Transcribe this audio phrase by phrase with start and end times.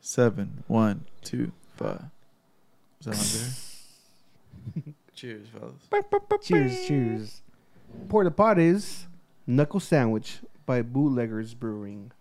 [0.00, 0.64] seven.
[0.66, 2.04] One, two, five.
[3.00, 3.14] Is that
[4.74, 4.94] on there?
[5.14, 6.42] Cheers, fellas.
[6.42, 7.42] Cheers, cheers.
[8.08, 9.06] Porta Potties
[9.46, 12.12] Knuckle Sandwich by Bootleggers Brewing.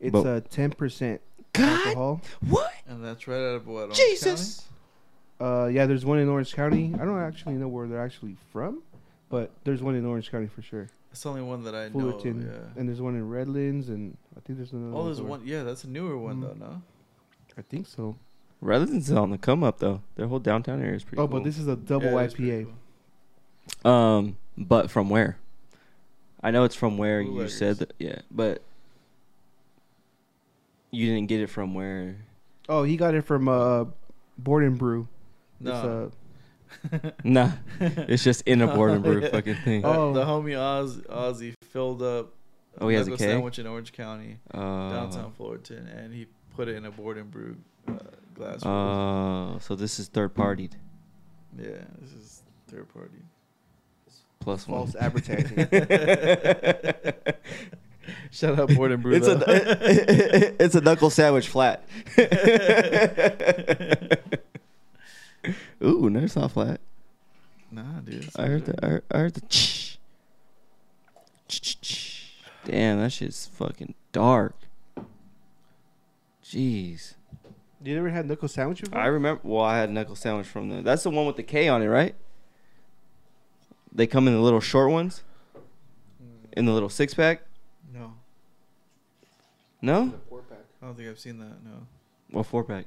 [0.00, 1.20] It's But- a ten percent
[1.52, 2.20] God, alcohol.
[2.48, 2.72] what?
[2.88, 3.82] And that's right out of what?
[3.84, 4.68] Orange Jesus.
[5.40, 6.94] Uh, yeah, there's one in Orange County.
[6.94, 8.82] I don't actually know where they're actually from,
[9.28, 10.80] but there's one in Orange County for sure.
[10.82, 10.92] County?
[11.10, 12.20] That's the only one that I know.
[12.24, 12.32] Yeah.
[12.76, 14.96] and there's one in Redlands, and I think there's another.
[14.96, 15.42] Oh, there's one.
[15.44, 16.58] Yeah, that's a newer one Mm.
[16.58, 16.66] though.
[16.66, 16.82] No.
[17.58, 18.16] I think so.
[18.60, 20.00] Redlands is on the come up though.
[20.16, 21.38] Their whole downtown area is pretty oh, cool.
[21.40, 22.72] but this is a double Yeah, that's pretty IPA.
[23.84, 23.92] cool.
[23.92, 25.36] Um, but from where?
[26.42, 27.58] I know it's from where you Bootleggers.
[27.58, 27.92] said that.
[27.98, 28.62] Yeah, but
[30.90, 32.16] you didn't get it from where.
[32.68, 33.84] Oh, he got it from uh,
[34.38, 35.08] Board and Brew.
[35.60, 35.72] No.
[35.72, 39.84] It's, uh, Nah, it's just in a board and brew fucking thing.
[39.84, 40.12] Uh, Oh.
[40.14, 42.32] The homie Oz, Ozzy filled up.
[42.80, 43.32] Oh, he has a Knuckle keg?
[43.34, 44.58] sandwich in Orange County, Uh,
[44.90, 47.56] downtown Fullerton, and he put it in a board and brew
[47.88, 47.92] uh,
[48.34, 48.64] glass.
[48.64, 50.72] Uh, so this is third partied
[51.58, 51.66] yeah,
[52.00, 53.18] this is third party.
[54.40, 54.78] plus one.
[54.78, 55.56] false advertising.
[58.30, 59.14] Shout out board and brew.
[59.14, 59.44] It's a though.
[59.48, 61.86] it's a knuckle sandwich flat.
[65.84, 66.80] Ooh, never saw flat.
[67.70, 68.28] nah, dude.
[68.36, 68.74] I heard the.
[68.84, 69.40] I heard, I heard the.
[69.42, 69.98] Ch-
[71.48, 72.32] ch- ch-
[72.64, 74.56] Damn, that shit's fucking dark.
[76.52, 77.14] Jeez,
[77.82, 78.98] Do you never had knuckle sandwich before?
[78.98, 79.40] I remember.
[79.42, 80.82] Well, I had a knuckle sandwich from there.
[80.82, 82.14] That's the one with the K on it, right?
[83.94, 85.22] They come in the little short ones,
[86.56, 87.42] in the little six pack.
[87.94, 88.14] No,
[89.82, 90.58] No, Four pack.
[90.82, 91.62] I don't think I've seen that.
[91.64, 91.86] No.
[92.30, 92.84] well, four pack.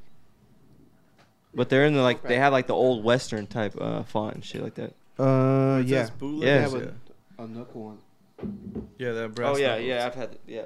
[1.54, 4.44] But they're in the like they have like the old western type uh, font and
[4.46, 4.94] shit like that.
[5.20, 6.02] Uh, It yeah.
[6.02, 6.62] says bootleg, Yeah.
[6.62, 6.68] yeah.
[6.68, 6.94] They Yeah, have
[7.40, 8.88] A knuckle one.
[8.98, 9.86] Yeah, that brass oh yeah, knuckles.
[9.88, 10.66] yeah, I've had yeah.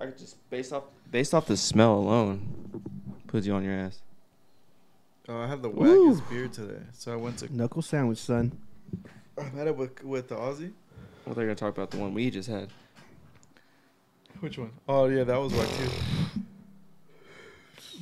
[0.00, 2.82] I could just based off based off the smell alone,
[3.26, 4.00] puts you on your ass.
[5.28, 6.14] Oh, I had the Woo.
[6.14, 7.54] wackest beer today, so I went to.
[7.54, 8.58] Knuckle sandwich, son.
[9.38, 10.72] I met up with with the Ozzy.
[11.24, 12.70] Well, they're gonna talk about the one we just had.
[14.40, 14.72] Which one?
[14.88, 15.90] Oh yeah, that was whack too.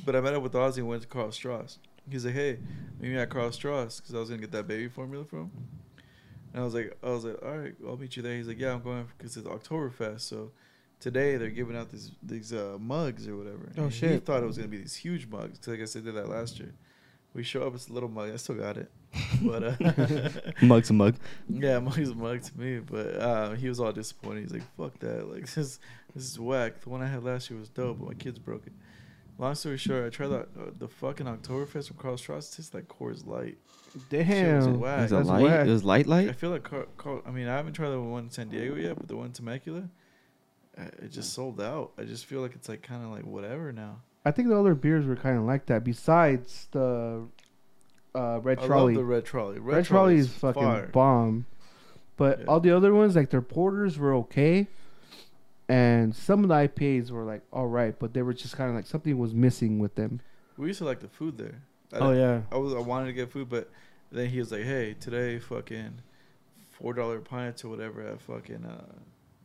[0.05, 1.79] But I met up with Ozzy and went to Karl Strauss.
[2.09, 2.59] He's like, "Hey,
[2.99, 5.51] meet me at Karl Strauss because I was gonna get that baby formula from." him.
[6.53, 8.57] And I was like, "I was like, all right, I'll meet you there." He's like,
[8.57, 10.51] "Yeah, I'm going because it's Oktoberfest, so
[10.99, 14.45] today they're giving out these these uh, mugs or whatever." Oh, And He thought it
[14.45, 16.73] was gonna be these huge mugs because I guess they did that last year.
[17.35, 18.31] We show up, it's a little mug.
[18.33, 18.91] I still got it,
[19.43, 20.29] but uh,
[20.63, 21.15] Mug's a mug.
[21.47, 22.79] yeah, mug's a mug to me.
[22.79, 24.41] But uh, he was all disappointed.
[24.41, 25.29] He's like, "Fuck that!
[25.31, 25.79] Like this,
[26.15, 26.81] this is whack.
[26.81, 28.73] The one I had last year was dope, but my kids broke it."
[29.37, 32.51] Long story short, I tried that uh, the fucking Oktoberfest from Karl Strauss.
[32.51, 33.57] It tastes like Coors Light.
[34.09, 34.79] Damn.
[34.79, 34.99] whack.
[34.99, 35.43] It was a That's light.
[35.43, 35.67] whack.
[35.67, 36.29] It was light, light.
[36.29, 37.21] I feel like Carl, Carl.
[37.25, 39.31] I mean, I haven't tried the one in San Diego yet, but the one in
[39.33, 39.87] Temecula,
[40.83, 41.91] it just sold out.
[41.97, 44.01] I just feel like it's like kind of like whatever now.
[44.25, 45.83] I think the other beers were kind of like that.
[45.83, 47.25] Besides the
[48.15, 48.95] uh, Red I Trolley.
[48.95, 49.59] the Red Trolley.
[49.59, 50.87] Red, Trolley is fucking fire.
[50.87, 51.45] bomb.
[52.17, 52.45] But Yeah.
[52.47, 54.67] all the other ones, like their porters, were okay,
[55.67, 58.75] and some of the IPAs were like all right, but they were just kind of
[58.75, 60.19] like something was missing with them.
[60.57, 61.61] We used to like the food there.
[61.93, 63.69] I oh yeah, I was I wanted to get food, but
[64.11, 66.01] then he was like, "Hey, today fucking
[66.71, 68.85] four dollar pints or whatever at fucking uh,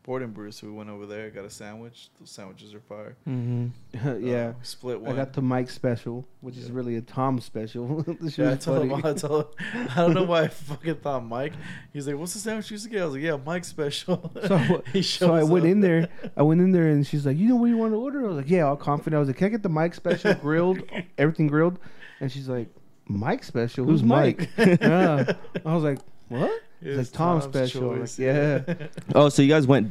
[0.05, 2.11] Board and Brew." So we went over there, got a sandwich.
[2.21, 3.17] Those sandwiches are fire.
[3.29, 4.25] Mm-hmm.
[4.25, 4.49] yeah.
[4.49, 8.05] Uh, split I got the Mike special, which is really a Tom special.
[8.21, 9.05] yeah, I told him.
[9.05, 9.89] I told him.
[9.91, 11.55] I don't know why I fucking thought Mike.
[11.93, 14.31] He's like, "What's the sandwich you used to get?" I was like, "Yeah, Mike special."
[14.47, 16.09] So, he so I went in there.
[16.37, 18.29] I went in there, and she's like, "You know what you want to order?" I
[18.29, 19.17] was like, "Yeah." All confident.
[19.17, 20.83] I was like, "Can I get the Mike special grilled,
[21.19, 21.79] everything grilled?"
[22.21, 22.69] And she's like,
[23.09, 23.85] "Mike special?
[23.85, 25.33] Who's, Who's Mike?" yeah.
[25.65, 25.99] I was like,
[26.29, 26.53] "What?"
[26.85, 27.97] It It's like Tom Tom's special.
[27.97, 28.87] Choice, like, yeah.
[29.15, 29.91] Oh, so you guys went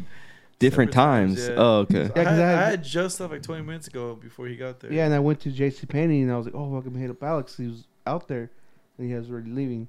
[0.59, 1.49] different Separate times, times.
[1.49, 1.55] yeah.
[1.57, 2.07] Oh, okay.
[2.07, 4.15] So Yeah, I, 'cause I had, had- I had just left like 20 minutes ago
[4.15, 4.93] before he got there.
[4.93, 5.85] Yeah, and I went to J.C.
[5.87, 7.57] Penney, and I was like, "Oh, fucking hit up Alex.
[7.57, 8.49] He was out there,
[8.97, 9.87] and he was already leaving."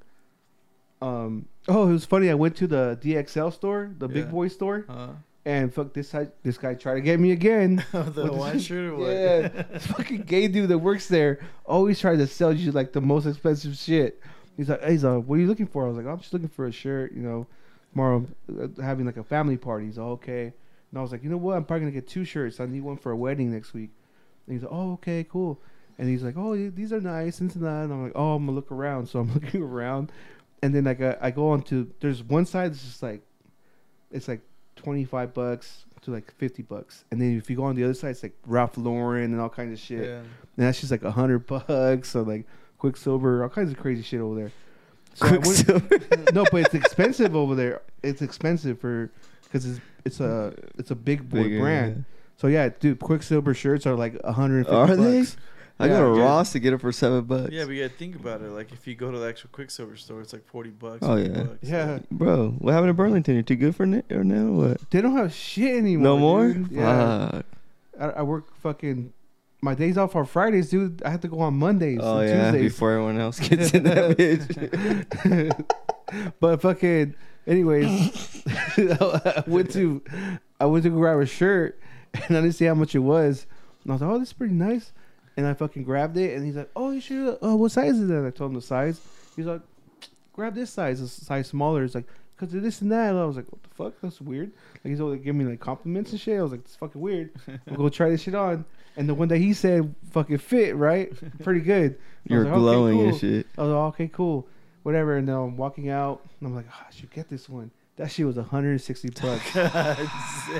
[1.03, 1.47] Um.
[1.69, 2.31] Oh, it was funny.
[2.31, 5.09] I went to the DXL store, the big boy store, Huh?
[5.44, 6.28] and fuck this guy.
[6.42, 7.84] This guy tried to get me again.
[7.92, 9.09] the With Hawaiian shirt or what?
[9.10, 13.00] Yeah, this fucking gay dude that works there always tries to sell you like the
[13.00, 14.21] most expensive shit.
[14.56, 15.84] He's like, hey, he's like, what are you looking for?
[15.84, 17.47] I was like, I'm just looking for a shirt, you know.
[17.92, 18.27] Tomorrow,
[18.60, 19.86] uh, having like a family party.
[19.86, 20.53] He's like, okay.
[20.91, 21.56] And I was like, you know what?
[21.56, 22.60] I'm probably gonna get two shirts.
[22.60, 23.91] I need one for a wedding next week.
[24.47, 25.60] And he's like, oh, okay, cool.
[25.98, 27.84] And he's like, oh, these are nice and that.
[27.84, 29.09] And I'm like, oh, I'm gonna look around.
[29.09, 30.12] So I'm looking around,
[30.62, 33.22] and then like I, I go on to there's one side that's just like,
[34.10, 34.41] it's like
[34.77, 38.10] 25 bucks to like 50 bucks, and then if you go on the other side,
[38.10, 40.04] it's like Ralph Lauren and all kinds of shit.
[40.04, 40.18] Yeah.
[40.18, 42.47] And that's just like a hundred bucks So like
[42.84, 44.53] Quiksilver, all kinds of crazy shit over there.
[45.15, 45.98] So Quiksilver.
[46.34, 47.81] no, but it's expensive over there.
[48.03, 49.10] It's expensive for
[49.45, 52.04] because it's it's a it's a big boy Bigger, brand.
[52.36, 55.21] So yeah, dude, Quiksilver shirts are like a hundred Are they?
[55.21, 55.39] bucks.
[55.78, 56.25] I go to Yeah.
[56.27, 57.53] Ross to get it for seven bucks.
[57.53, 58.51] Yeah, but you gotta think about it.
[58.51, 60.98] Like if you go to the actual Quiksilver store, it's like forty bucks.
[61.01, 61.42] Oh, 50 yeah.
[61.45, 61.59] bucks.
[61.63, 63.33] Yeah, Bro, what happened to Burlington?
[63.33, 64.45] You're too good for it or now?
[64.53, 64.91] What?
[64.91, 66.04] they don't have shit anymore.
[66.04, 66.53] No more?
[66.53, 66.71] dude.
[66.71, 67.47] Yeah, Fuck.
[67.98, 69.15] I, I work fucking.
[69.65, 71.03] My days off are Fridays, dude.
[71.05, 71.99] I have to go on Mondays.
[72.03, 72.72] Oh and yeah, Tuesdays.
[72.72, 75.65] before everyone else gets in that bitch.
[76.41, 77.15] but fucking,
[77.47, 78.43] anyways,
[78.77, 80.03] I went to,
[80.61, 81.81] I went to grab a shirt,
[82.13, 83.47] and I didn't see how much it was,
[83.83, 84.93] and I was like, "Oh, this is pretty nice,"
[85.39, 87.39] and I fucking grabbed it, and he's like, "Oh, you should.
[87.43, 89.01] Uh, what size is that?" I told him the size.
[89.34, 89.63] He's like,
[90.34, 92.07] "Grab this size, a size smaller." It's like,
[92.37, 93.95] "Cause of this and that." And I was like, "What the fuck?
[94.03, 94.53] That's weird."
[94.84, 96.39] Like he's always giving me like compliments and shit.
[96.39, 97.31] I was like, "It's fucking weird."
[97.67, 101.13] We'll go try this shit on, and the one that he said fucking fit right,
[101.43, 101.99] pretty good.
[102.27, 103.47] You're like, "Okay, glowing and shit.
[103.59, 104.47] I was like, okay, cool,
[104.83, 105.17] whatever.
[105.17, 107.71] And then I'm walking out, and I'm like, oh, I should get this one.
[107.97, 109.57] That shit was 160 bucks.
[109.57, 110.09] I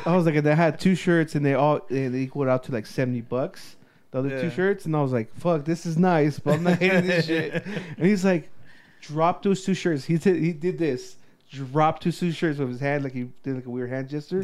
[0.07, 2.87] was like, and they had two shirts, and they all they equaled out to like
[2.87, 3.77] 70 bucks.
[4.11, 6.79] The other two shirts, and I was like, fuck, this is nice, but I'm not
[6.79, 7.65] hating this shit.
[7.67, 8.49] And he's like,
[9.01, 10.05] drop those two shirts.
[10.05, 11.17] He did, he did this.
[11.51, 14.43] Drop two two shirts with his hand, like he did like a weird hand gesture.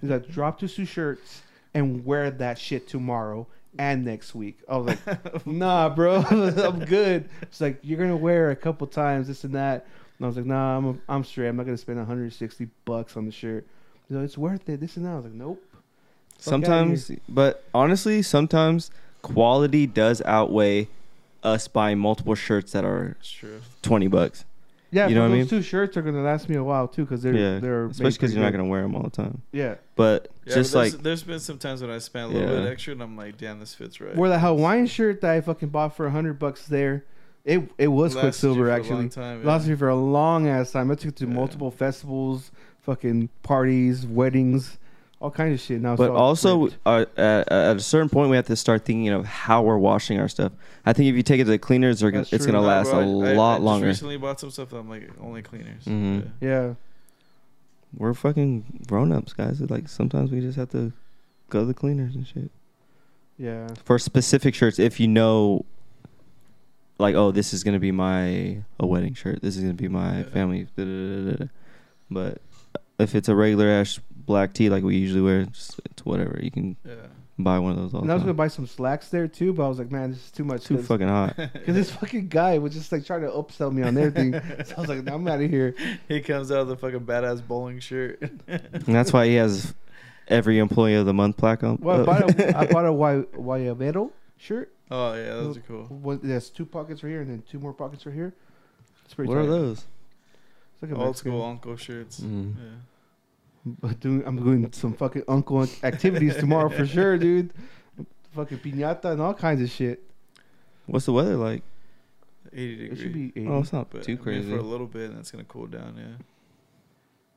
[0.00, 1.42] He's like, drop two two shirts
[1.74, 3.46] and wear that shit tomorrow
[3.78, 4.58] and next week.
[4.68, 7.28] I was like, nah, bro, I'm good.
[7.42, 9.86] It's like you're gonna wear a couple times, this and that.
[10.18, 11.48] And I was like, nah, I'm I'm straight.
[11.48, 13.66] I'm not gonna spend 160 bucks on the shirt.
[14.08, 14.80] He's like, it's worth it.
[14.80, 15.10] This and that.
[15.10, 15.62] I was like, nope.
[16.38, 18.90] Sometimes, but honestly, sometimes
[19.22, 20.88] quality does outweigh
[21.42, 23.60] us buying multiple shirts that are true.
[23.82, 24.44] twenty bucks.
[24.90, 26.88] Yeah, You but know what I those two shirts are gonna last me a while
[26.88, 29.42] too, because they're yeah, they're especially because you're not gonna wear them all the time.
[29.52, 29.74] yeah.
[29.96, 32.54] But Yeah, just but like there's, there's been some times when I spent a little
[32.56, 32.62] Yeah.
[32.62, 34.16] bit extra, and I'm like, damn, this fits right.
[34.16, 37.04] Wore the Hawaiian shirt that I fucking bought for hundred bucks there.
[37.44, 38.94] It it was Lasted you Quiksilver for a actually.
[38.96, 39.48] long time, yeah.
[39.48, 40.90] Lasted me for a long ass time.
[40.90, 41.32] I took it to Yeah.
[41.34, 42.50] multiple festivals,
[42.80, 44.78] fucking parties, weddings,
[45.20, 45.80] all kinds of shit.
[45.80, 49.08] Now, But all also, uh, at, at a certain point, we have to start thinking
[49.08, 50.52] of how we're washing our stuff.
[50.86, 53.00] I think if you take it to the cleaners, gonna, it's going to last bro,
[53.00, 53.86] a I- I- lot I just longer.
[53.88, 54.72] recently bought some stuff.
[54.72, 55.84] I'm like, only cleaners.
[55.86, 56.30] Mhm.
[56.40, 56.48] Yeah.
[56.48, 56.74] yeah,
[57.96, 59.60] We're fucking grown ups, guys.
[59.60, 60.92] Like sometimes we just have to
[61.50, 62.50] go to the cleaners and shit
[63.38, 64.78] yeah, for specific shirts.
[64.78, 65.64] If you know,
[66.98, 69.40] like, oh, this is gonna be my a wedding shirt.
[69.42, 70.24] This is gonna be my Yeah.
[70.30, 70.66] family.
[70.76, 70.90] da, da,
[71.24, 71.44] da, da, da.
[72.10, 72.38] But
[72.98, 76.38] if it's a regular ash black tee like we usually wear, just, it's whatever.
[76.40, 76.94] You can Yeah.
[77.38, 79.52] buy one of those all and the I was gonna buy some slacks there too,
[79.52, 80.64] but I was like, man, this is too much.
[80.64, 81.34] Too fucking hot.
[81.52, 84.32] Because this fucking guy was just like trying to upsell me on everything.
[84.64, 85.74] so I was like, I'm out of here.
[86.08, 88.22] he comes out with a fucking badass bowling shirt.
[88.46, 89.74] And that's why he has
[90.28, 91.78] every employee of the month plaque on.
[91.80, 94.72] Well, I bought a, I bought a Guay- Guayabero shirt.
[94.90, 95.84] oh yeah, those are cool.
[95.84, 98.34] What, there's two pockets right here and then two more pockets right here.
[99.04, 99.28] It's pretty.
[99.32, 99.36] Cool.
[99.36, 99.84] What are those?
[100.74, 102.20] It's like a Old Mexican- school uncle shirts.
[102.20, 102.54] Mm.
[102.56, 102.62] Yeah.
[103.80, 107.52] But doing, I'm doing some fucking uncle activities tomorrow for sure, dude.
[108.34, 110.02] Fucking piñata and all kinds of shit.
[110.86, 111.62] What's the weather like?
[112.52, 112.78] 80 degrees.
[112.78, 113.00] It degrees.
[113.00, 113.48] should be 80.
[113.48, 114.50] Oh, it's not But, too I mean, crazy.
[114.50, 115.94] for a little bit, and it's gonna cool down.
[115.96, 116.24] Yeah.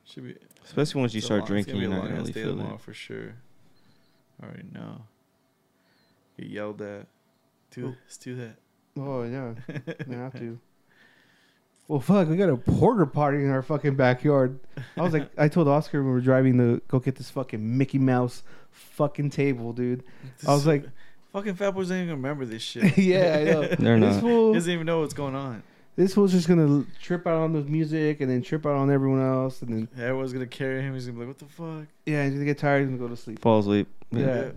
[0.05, 0.35] Should be.
[0.63, 2.33] Especially once you start long- drinking, it's you're gonna not be a gonna long really
[2.33, 2.81] feel tomorrow it.
[2.81, 3.33] for sure.
[4.41, 5.01] I already know.
[6.37, 7.07] Get yelled at.
[7.71, 7.95] Do Who?
[8.07, 8.55] this, do that.
[8.97, 9.53] oh yeah,
[10.09, 10.59] I have to.
[11.91, 14.57] Well, fuck, we got a porter party in our fucking backyard.
[14.95, 17.77] I was like, I told Oscar when we were driving to go get this fucking
[17.77, 20.01] Mickey Mouse fucking table, dude.
[20.47, 20.85] I was like,
[21.33, 22.97] fucking fat boys ain't even remember this shit.
[22.97, 23.61] yeah, I know.
[23.77, 24.21] They're this not.
[24.21, 25.63] fool, He doesn't even know what's going on.
[25.97, 29.21] this fool's just gonna trip out on the music and then trip out on everyone
[29.21, 30.93] else, and then Everyone's gonna carry him.
[30.93, 33.17] He's gonna be like, "What the fuck?" yeah, he's gonna get tired and go to
[33.17, 33.39] sleep.
[33.39, 33.89] Fall asleep.
[34.11, 34.51] Yeah.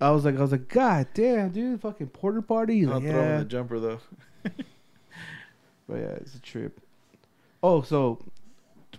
[0.00, 2.78] I was like, I was like, God damn, dude, fucking porter party.
[2.78, 4.00] He's I'll like, throw him yeah, the jumper though.
[5.92, 6.80] but yeah, it's a trip.
[7.62, 8.18] Oh, so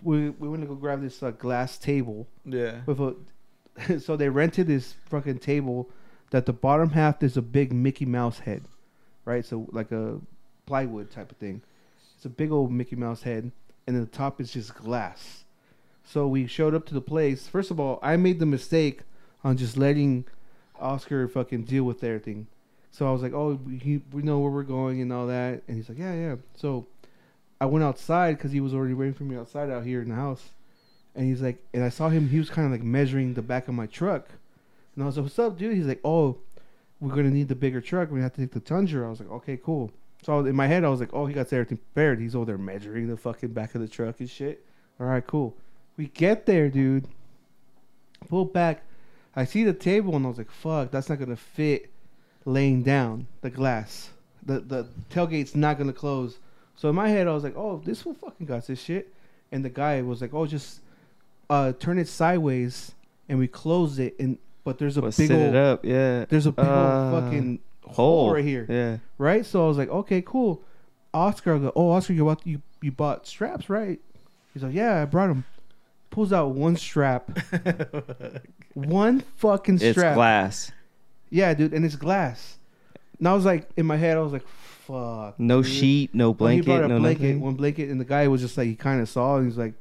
[0.02, 2.80] we we went to go grab this uh, glass table Yeah.
[2.86, 3.16] with a.
[4.00, 5.88] so they rented this fucking table
[6.30, 8.62] that the bottom half there's a big Mickey Mouse head,
[9.24, 9.44] right?
[9.44, 10.20] So like a
[10.66, 11.62] plywood type of thing.
[12.16, 13.50] It's a big old Mickey Mouse head,
[13.86, 15.44] and then the top is just glass.
[16.04, 17.48] So we showed up to the place.
[17.48, 19.00] First of all, I made the mistake
[19.42, 20.24] on just letting
[20.78, 22.46] Oscar fucking deal with everything.
[22.96, 25.76] So I was like, "Oh, he, we know where we're going and all that," and
[25.76, 26.86] he's like, "Yeah, yeah." So
[27.60, 30.14] I went outside because he was already waiting for me outside out here in the
[30.14, 30.50] house,
[31.16, 32.28] and he's like, and I saw him.
[32.28, 34.28] He was kind of like measuring the back of my truck,
[34.94, 36.38] and I was like, "What's up, dude?" He's like, "Oh,
[37.00, 38.12] we're gonna need the bigger truck.
[38.12, 39.90] We have to take the Tundra." I was like, "Okay, cool."
[40.22, 42.20] So in my head, I was like, "Oh, he got everything prepared.
[42.20, 44.64] He's over there measuring the fucking back of the truck and shit."
[45.00, 45.56] All right, cool.
[45.96, 47.08] We get there, dude.
[48.28, 48.84] Pull back.
[49.34, 51.90] I see the table and I was like, "Fuck, that's not gonna fit."
[52.46, 54.10] Laying down the glass,
[54.44, 56.38] the the tailgate's not gonna close.
[56.76, 59.14] So in my head, I was like, "Oh, this one fucking got this shit."
[59.50, 60.80] And the guy was like, "Oh, just
[61.48, 62.92] uh, turn it sideways,"
[63.28, 64.14] and we closed it.
[64.18, 66.24] And but there's a big old it up, yeah.
[66.26, 67.10] there's a big Uh.
[67.12, 67.94] old fucking hole
[68.26, 68.34] Hole.
[68.34, 68.96] right here, Yeah.
[69.18, 69.44] right?
[69.46, 70.62] So I was like, okay, cool.
[71.12, 74.00] Oscar, I go, oh, Oscar, you bought you you bought straps, right?
[74.52, 75.44] He's like, yeah, I brought them.
[76.10, 77.30] Pulls out one strap,
[78.74, 79.96] one fucking strap.
[79.96, 80.72] It's glass.
[81.34, 82.58] Yeah, dude, and it's glass.
[83.18, 85.38] And I was like, in my head, I was like, fuck.
[85.40, 85.72] No dude.
[85.72, 87.40] sheet, no Well, he blanket, brought a no blanket, nothing.
[87.40, 89.74] one blanket, and the guy was just like, he kind of saw, and he's like,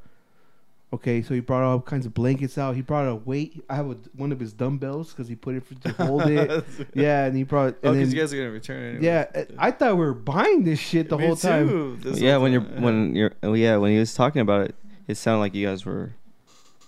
[0.94, 2.76] okay, so he brought all kinds of blankets out.
[2.76, 3.64] He brought a weight.
[3.70, 6.64] I have a, one of his dumbbells because he put it for, to hold it.
[6.96, 7.76] yeah, and he brought.
[7.84, 9.06] Oh, because you guys are gonna return anyway.
[9.06, 11.68] yeah, eh, I thought we were buying this shit the Me whole time.
[11.70, 14.62] too, this yeah, whole when you're when you're oh, yeah when he was talking about
[14.70, 14.76] it,
[15.08, 16.14] it sounded like you guys were.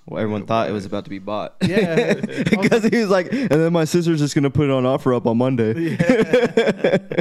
[0.07, 1.55] Well, everyone Yeah, thought it was about to be bought.
[1.65, 2.13] Yeah.
[2.49, 5.25] because he was like, and then my sister's just gonna put it on offer up
[5.25, 5.73] on Monday.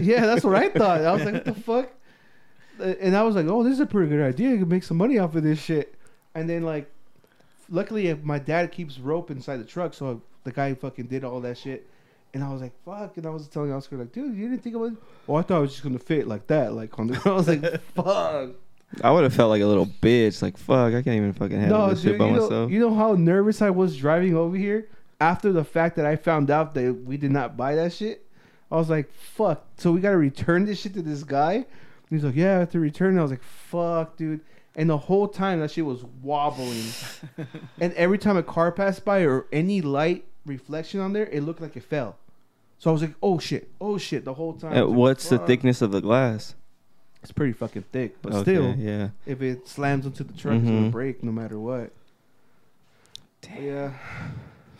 [0.02, 1.00] yeah, that's what I thought.
[1.02, 1.90] I was like, what the fuck?
[2.78, 4.50] And I was like, oh, this is a pretty good idea.
[4.50, 5.94] You can make some money off of this shit.
[6.34, 6.90] And then like,
[7.70, 11.40] luckily, uh, my dad keeps rope inside the truck, so the guy fucking did all
[11.40, 11.88] that shit.
[12.34, 13.16] And I was like, fuck.
[13.16, 14.92] And I was telling Oscar like, dude, you didn't think it was?
[15.28, 17.22] Oh, I thought it was just gonna fit like that, like on the.
[17.24, 17.62] I was like,
[17.94, 18.50] fuck.
[19.02, 20.42] I would have felt like a little bitch.
[20.42, 22.70] Like fuck, I can't even fucking handle No, this dude, shit by you know, myself.
[22.70, 24.88] you know how nervous I was driving over here
[25.20, 28.26] after the fact that I found out that we did not buy that shit.
[28.70, 29.64] I was like, fuck.
[29.76, 31.54] So we got to return this shit to this guy.
[31.54, 31.64] And
[32.10, 33.16] he's like, yeah, I have to return.
[33.16, 33.20] it.
[33.20, 34.40] I was like, fuck, dude.
[34.76, 36.82] And the whole time that shit was wobbling.
[37.80, 41.60] and every time a car passed by or any light reflection on there, it looked
[41.60, 42.16] like it fell.
[42.78, 44.72] So I was like, oh shit, oh shit, the whole time.
[44.72, 46.54] I Uh, was like, what's the thickness of the glass?
[47.24, 49.08] It's pretty fucking thick, but Okay, still, yeah.
[49.26, 50.92] if it slams into the truck, it's gonna Mhm.
[50.92, 51.90] break no matter what.
[53.58, 53.94] Yeah.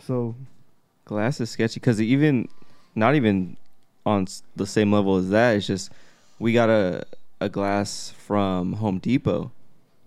[0.05, 0.35] So
[1.05, 2.47] Glass is sketchy because even,
[2.95, 3.57] not even
[4.05, 5.55] on the same level as that.
[5.55, 5.91] It's just
[6.39, 7.05] we got a
[7.41, 9.51] a glass from Home Depot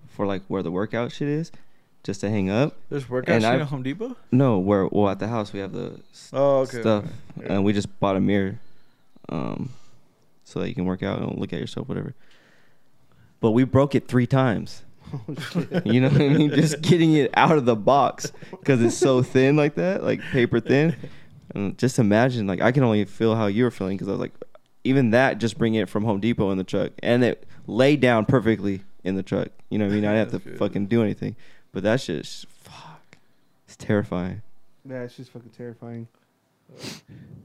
[0.08, 1.50] for like where the workout shit is,
[2.04, 2.74] just to hang up.
[2.88, 4.16] There's workout And shit I've- at Home Depot.
[4.32, 6.80] No, where well at the house we have the s- Oh, okay.
[6.80, 7.04] stuff,
[7.38, 7.48] okay.
[7.52, 8.58] and we just bought a mirror,
[9.28, 9.70] um,
[10.44, 12.14] so that you can work out and look at yourself, whatever.
[13.40, 14.82] But we broke it three times.
[15.12, 15.86] oh shit.
[15.86, 16.50] You know what I mean?
[16.50, 20.60] Just getting it out of the box because it's so thin like that, like paper
[20.60, 20.96] thin.
[21.54, 24.20] And just imagine, like I can only feel how you were feeling because I was
[24.20, 24.34] like,
[24.84, 28.24] even that, just bring it from Home Depot in the truck, and it laid down
[28.26, 29.48] perfectly in the truck.
[29.70, 30.04] You know what I mean?
[30.04, 31.36] I didn't have to fucking do anything,
[31.72, 33.16] but that's just fuck.
[33.66, 34.42] It's terrifying.
[34.88, 36.08] Yeah, it's just fucking terrifying.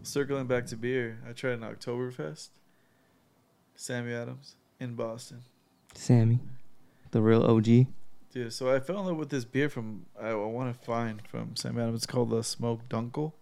[0.03, 2.49] Circling back to beer, I tried an Oktoberfest.
[3.75, 5.43] Sammy Adams in Boston.
[5.93, 6.39] Sammy,
[7.11, 7.87] the real OG.
[8.31, 11.21] Dude, so I fell in love with this beer from I, I want to find
[11.27, 11.97] from Sam Adams.
[11.97, 13.33] It's called the Smoke Dunkel.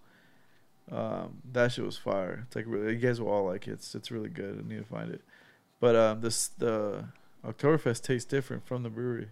[0.91, 2.43] Um, that shit was fire.
[2.45, 3.71] It's like really, you guys will all like it.
[3.71, 4.59] It's it's really good.
[4.59, 5.21] I need to find it.
[5.79, 7.05] But um, this the
[7.45, 9.29] Oktoberfest tastes different from the brewery.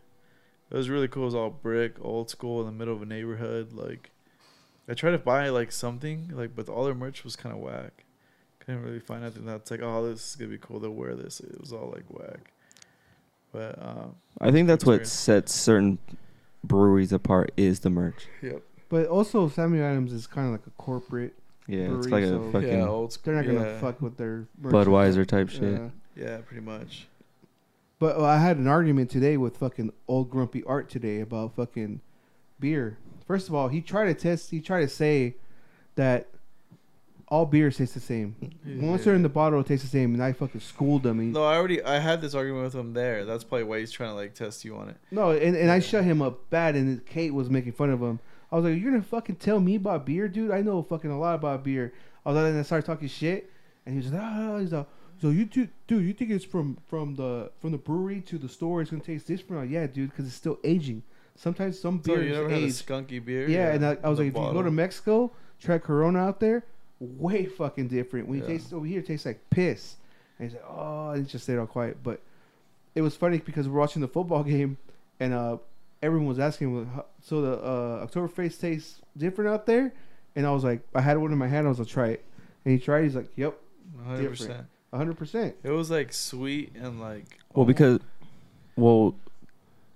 [0.72, 1.24] It was really cool.
[1.24, 3.74] It was all brick, old school, in the middle of a neighborhood.
[3.74, 4.12] Like,
[4.88, 8.06] I tried to buy like something like, but all their merch was kind of whack.
[8.60, 10.80] Couldn't really find anything that's like, oh, this is gonna be cool.
[10.80, 11.40] They'll wear this.
[11.40, 12.54] It was all like whack.
[13.52, 15.98] But um, I think that's what sets certain
[16.64, 18.28] breweries apart is the merch.
[18.42, 18.64] yep.
[18.90, 21.36] But also, Samuel Adams is kind of like a corporate.
[21.68, 23.34] Yeah, it's Brewery, like a fucking yeah, old school.
[23.34, 23.80] They're not gonna yeah.
[23.80, 24.74] fuck with their merch.
[24.74, 25.74] Budweiser type shit.
[25.74, 25.90] Yeah.
[26.16, 27.08] Yeah, pretty much.
[28.00, 32.02] But uh, I had an argument today with fucking old grumpy art today about fucking
[32.60, 32.98] beer.
[33.28, 34.52] First of all, he tried to test.
[34.52, 35.36] He tried to say
[35.96, 36.28] that
[37.30, 38.36] all beers taste the same.
[38.66, 41.20] Once they're in the bottle, it tastes the same, and I fucking schooled him.
[41.20, 43.24] He, No, I already I had this argument with him there.
[43.26, 44.98] That's probably why he's trying to like test you on it.
[45.12, 48.20] No, and, and I shut him up bad, and Kate was making fun of him.
[48.52, 50.50] I was like, "You're gonna fucking tell me about beer, dude?
[50.52, 51.94] I know fucking a lot about beer."
[52.26, 53.50] I was like, and I started talking shit,
[53.86, 54.88] and he was like, "Ah," he's like,
[55.22, 58.50] "So you two, dude, you think it's from from the from the brewery to the
[58.50, 58.82] store?
[58.82, 61.04] It's gonna taste different?" I'm like, yeah, dude, because it's still aging.
[61.36, 62.88] Sometimes some So beer you is never had a aged.
[62.88, 63.48] skunky beer?
[63.48, 65.32] Yeah, and I, I was The like, if you go to Mexico,
[65.62, 66.66] try Corona out there,
[67.00, 68.28] way fucking different.
[68.28, 68.52] When you Yeah.
[68.52, 69.96] taste over here, it tastes like piss.
[70.38, 71.98] And he's like, oh, and he just stayed all quiet.
[72.04, 72.22] But
[72.96, 74.78] it was funny because we're watching the football game,
[75.20, 75.58] and uh,
[76.02, 76.90] everyone was asking,
[77.22, 79.94] so the uh, Oktoberfest tastes different out there?
[80.36, 81.66] And I was like, I had one in my hand.
[81.66, 82.26] I was like, try it.
[82.64, 83.04] And he tried.
[83.04, 83.58] He's like, yep,
[84.08, 84.20] 100%.
[84.20, 84.66] different.
[84.92, 85.18] 100.
[85.18, 88.00] percent It was like sweet and like Well, because,
[88.76, 89.16] well,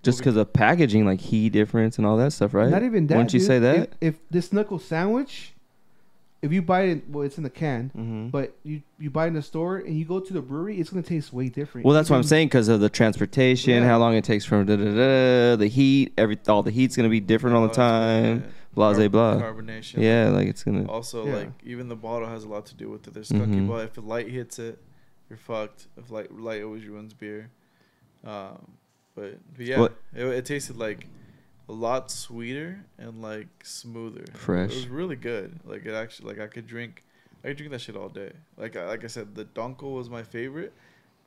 [0.03, 2.69] just because of packaging, like heat difference and all that stuff, right?
[2.69, 3.15] Not even that.
[3.15, 3.47] Wouldn't you dude.
[3.47, 3.93] say that?
[4.01, 5.52] If, if this knuckle sandwich,
[6.43, 7.89] if you buy it, well, it's in the can.
[7.97, 8.27] mm-hmm.
[8.27, 10.89] But you you buy it in the store and you go to the brewery, it's
[10.91, 11.85] gonna taste way different.
[11.85, 13.87] well, that's what I'm saying because of the transportation, Yeah.
[13.87, 17.09] how long it takes from da da da, the heat, every all the heat's gonna
[17.09, 18.39] be different all the Oh, it's gonna- time.
[18.45, 18.49] yeah.
[18.75, 19.39] Blah Carb- blah.
[19.39, 20.01] Carbonation.
[20.01, 20.85] Yeah, like it's gonna.
[20.87, 21.35] Also, Yeah.
[21.35, 23.13] like even the bottle has a lot to do with it.
[23.13, 23.67] There's skunky, Mhm.
[23.67, 24.79] but if the light hits it,
[25.29, 25.87] you're fucked.
[25.95, 27.49] If light light always ruins beer.
[28.25, 28.71] Um,
[29.15, 31.07] but, but yeah, it, it tasted like
[31.69, 34.25] a lot sweeter and like smoother.
[34.33, 34.71] Fresh.
[34.71, 35.59] It was really good.
[35.65, 37.03] Like it actually like I could drink
[37.43, 38.31] I could drink that shit all day.
[38.57, 40.73] Like I- like I said, the Dunkel was my favorite,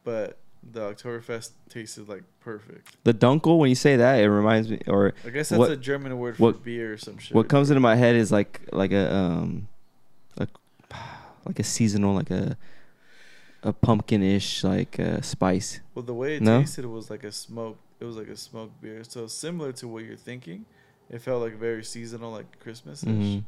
[0.04, 0.38] but
[0.72, 2.96] the Oktoberfest tasted like perfect.
[3.04, 5.76] The Dunkel, when you say that, it reminds me, or I guess that's What- a
[5.76, 7.34] German word for what- beer or some shit.
[7.34, 9.68] what comes into my head is like like a um,
[10.38, 10.48] a,
[11.44, 12.56] like a seasonal, like a
[13.62, 15.80] a pumpkin-ish like uh, spice.
[15.94, 16.60] Well, the way it No?
[16.60, 17.78] tasted was like a smoke.
[18.00, 19.02] It was like a smoked beer.
[19.04, 20.64] So similar to what you're thinking.
[21.08, 23.08] It felt like very seasonal, like Christmas ish.
[23.08, 23.44] Mhm.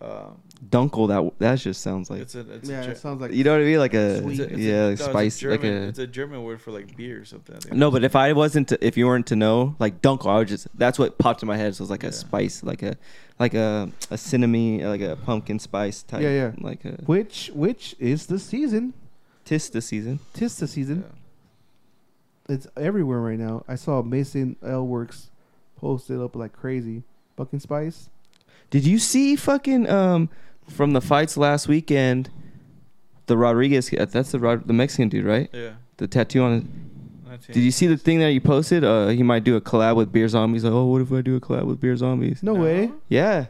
[0.00, 0.36] Um,
[0.70, 3.32] Dunkel, that that just sounds like it's a it's yeah, a, Ger- it sounds like
[3.32, 5.00] you know what I mean, like a it's a- it's a- yeah, no, like it's
[5.00, 7.56] a spice, like German- a It's a German word for like beer or something.
[7.68, 7.74] I.
[7.74, 10.46] No, but if I wasn't, to, if you weren't to know, like Dunkel, I would
[10.46, 11.74] just that's what popped in my head.
[11.74, 12.10] So it's like Yeah.
[12.10, 12.96] a spice, like a
[13.40, 16.22] like a a cinnamon, like a pumpkin spice type.
[16.22, 16.52] Yeah, yeah.
[16.60, 18.92] Like a which which is the season.
[19.44, 20.20] tis the season.
[20.32, 21.02] Tis the season.
[21.08, 21.17] Yeah.
[22.48, 23.64] It's everywhere right now.
[23.68, 25.30] I saw Mason Ale Works
[25.76, 27.02] posted up like crazy.
[27.36, 28.08] Fucking spice.
[28.70, 30.28] Did you see fucking um
[30.68, 32.30] from the fights last weekend?
[33.26, 35.50] The Rodriguez, that's the Rod, the Mexican dude, right?
[35.52, 35.72] Yeah.
[35.98, 36.68] The tattoo on.
[37.28, 37.52] 19.
[37.54, 38.82] Did you see the thing that you posted?
[38.84, 40.64] Uh, he might do a collab with Beer Zombies.
[40.64, 42.42] Like, oh, what if I do a collab with Beer Zombies?
[42.42, 42.90] No, way.
[43.10, 43.46] Yeah.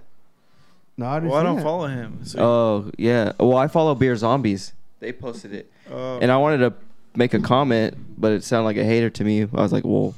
[0.96, 1.62] No, I Well, I don't that.
[1.62, 2.18] follow him.
[2.24, 3.32] So Oh, yeah.
[3.38, 4.72] Well, I follow Beer Zombies.
[4.98, 5.70] They posted it.
[5.92, 6.18] Oh.
[6.20, 6.74] and I wanted to
[7.18, 9.42] make a comment, but it sounded like a hater to me.
[9.42, 10.14] I was like, well,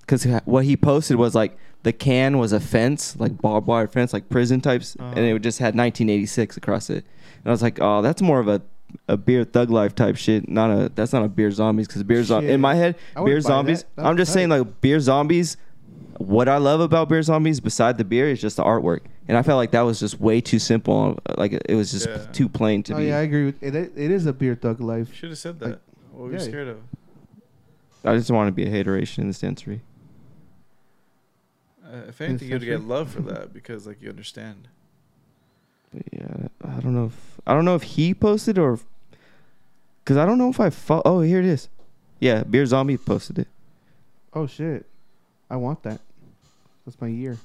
[0.00, 4.12] because what he posted was like the can was a fence, like barbed wire fence,
[4.12, 5.20] like prison types, and Uh-huh.
[5.36, 7.04] it just had 1986 across it.
[7.38, 8.60] And I was like, oh, that's more of a
[9.06, 10.48] a beer thug life type shit.
[10.48, 13.82] Not a that's not a beer zombies because beer zombies in my head beer zombies.
[13.82, 13.96] that.
[13.96, 15.56] That's I'm just saying like beer zombies.
[16.16, 19.00] What I love about beer zombies, beside the beer, is just the artwork.
[19.28, 21.18] And I felt like that was just way too simple.
[21.36, 22.16] Like it was just Yeah.
[22.32, 23.04] too plain to oh be.
[23.08, 23.74] yeah, I agree with it.
[23.74, 25.14] It, it is a beer thug life.
[25.14, 25.66] should have said that.
[25.68, 25.78] Like,
[26.18, 26.44] what were you yeah.
[26.44, 26.80] scared of?
[28.04, 29.80] I just want to be a hateration in this dancery.
[31.84, 32.76] Uh, if anything, you'd century?
[32.76, 34.66] get love for that because like you understand.
[35.94, 38.80] But yeah, I don't know if I don't know if he posted or
[40.02, 41.68] because I don't know if I fo- oh here it is,
[42.18, 43.48] yeah, Beer Zombie posted it.
[44.34, 44.86] Oh shit,
[45.48, 46.00] I want that.
[46.84, 47.38] That's my year.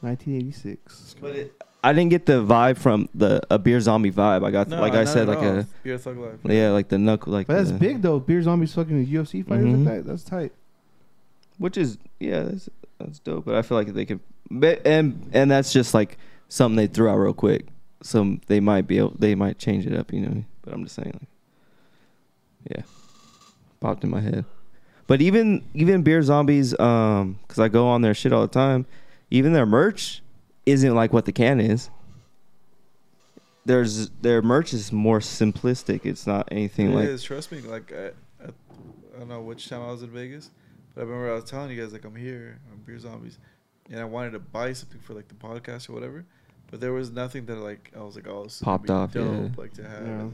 [0.00, 1.16] 1986.
[1.20, 4.44] But it, I didn't get the vibe from the a Beer Zombie vibe.
[4.44, 5.58] I got No, like I not said at like all.
[5.60, 6.34] a beer thug life.
[6.44, 8.18] yeah like the knuckle like But that's the- big though.
[8.18, 9.84] Beer zombies fucking UFC fighters Mhm.
[9.86, 10.06] like that.
[10.06, 10.52] That's tight.
[11.58, 13.44] which is yeah that's that's dope.
[13.44, 17.08] But I feel like they could but, and and that's just like something they threw
[17.08, 17.66] out real quick.
[18.02, 20.44] So they might be able, they might change it up, you know.
[20.62, 21.28] But I'm just saying like
[22.78, 22.82] yeah,
[23.80, 24.44] popped in my head.
[25.06, 28.86] But even even beer zombies, um, because I go on their shit all the time.
[29.30, 30.20] Even their merch
[30.66, 31.90] isn't like what the can is.
[33.64, 36.04] There's their merch is more simplistic.
[36.06, 37.60] It's not anything It like is, trust me.
[37.62, 38.06] Like I,
[38.44, 40.50] I, I don't know which time I was in Vegas,
[40.94, 43.38] but I remember I was telling you guys like I'm here, I'm Beer Zombies,
[43.90, 46.24] and I wanted to buy something for like the podcast or whatever,
[46.70, 49.48] but there was nothing that like I was like, oh, this Popped off, dope, yeah.
[49.56, 50.06] like to have.
[50.06, 50.28] Yeah.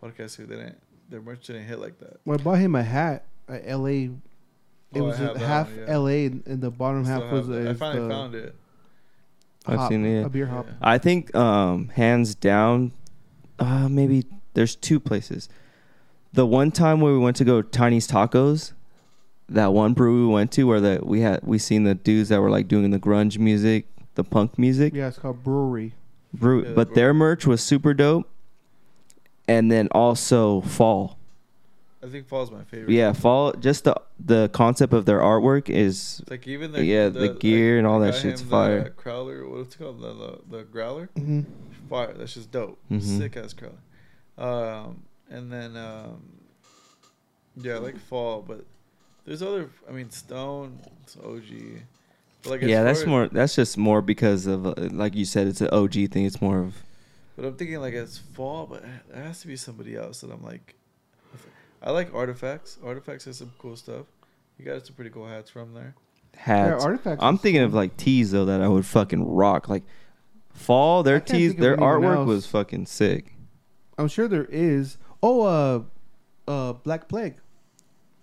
[0.00, 0.78] The podcast who didn't,
[1.10, 2.20] their merch didn't hit like that.
[2.24, 4.04] When I bought him a hat at L.A.,
[4.94, 5.84] it Oh, was a half one, yeah.
[5.88, 6.26] L.A.
[6.26, 7.66] and and the bottom I half was have.
[7.66, 8.54] I finally the found it.
[9.66, 10.24] I've hop, seen it.
[10.26, 10.66] a beer hop.
[10.66, 10.72] Yeah.
[10.82, 12.92] I think um, hands down,
[13.58, 15.48] uh, maybe there's two places.
[16.32, 18.72] The one time where we went to go Tiny's Tacos,
[19.48, 22.40] that one brewery we went to where the we had we seen the dudes that
[22.40, 25.94] were like doing the grunge music, the punk music, Yeah, it's called Brewery.
[26.32, 26.94] brew, Yeah, but bro.
[26.94, 28.28] their merch was super dope.
[29.48, 31.18] And then also Fall,
[32.04, 32.92] I think Fall's my favorite.
[32.92, 33.52] yeah, Fall.
[33.52, 37.78] Just the the concept of their artwork is It's like even the Yeah, the gear
[37.78, 38.84] and all that shit's fire.
[38.84, 40.00] The crowler, what's it called?
[40.00, 41.10] The the, the growler.
[41.16, 41.42] Mm-hmm.
[41.88, 42.12] Fire.
[42.14, 42.78] That's just dope.
[42.90, 43.18] Mhm.
[43.18, 43.78] Sick ass crowler.
[44.36, 46.22] Um, and then um,
[47.56, 48.64] yeah, I like fall, but
[49.24, 49.70] there's other.
[49.88, 50.80] I mean, Stone.
[51.04, 51.82] It's OG.
[52.46, 52.82] Like yeah.
[52.82, 53.28] That's more.
[53.28, 56.24] That's just more because of uh, like you said, it's an OG thing.
[56.24, 56.82] It's more of
[57.36, 60.42] But I'm thinking like it's fall, but it has to be somebody else that I'm
[60.42, 60.74] like.
[61.82, 62.78] I like artifacts.
[62.84, 64.06] Artifacts has some cool stuff.
[64.58, 65.94] You got some pretty cool hats from there.
[66.36, 66.80] hats.
[66.80, 67.22] Yeah, artifacts.
[67.22, 67.66] I'm thinking cool.
[67.66, 69.68] of like tees though that I would fucking rock.
[69.68, 69.82] Like
[70.52, 73.34] fall, their I tees, their artwork was fucking sick.
[73.98, 74.98] I'm sure there is.
[75.22, 75.82] Oh, uh,
[76.50, 77.34] uh, Black Plague.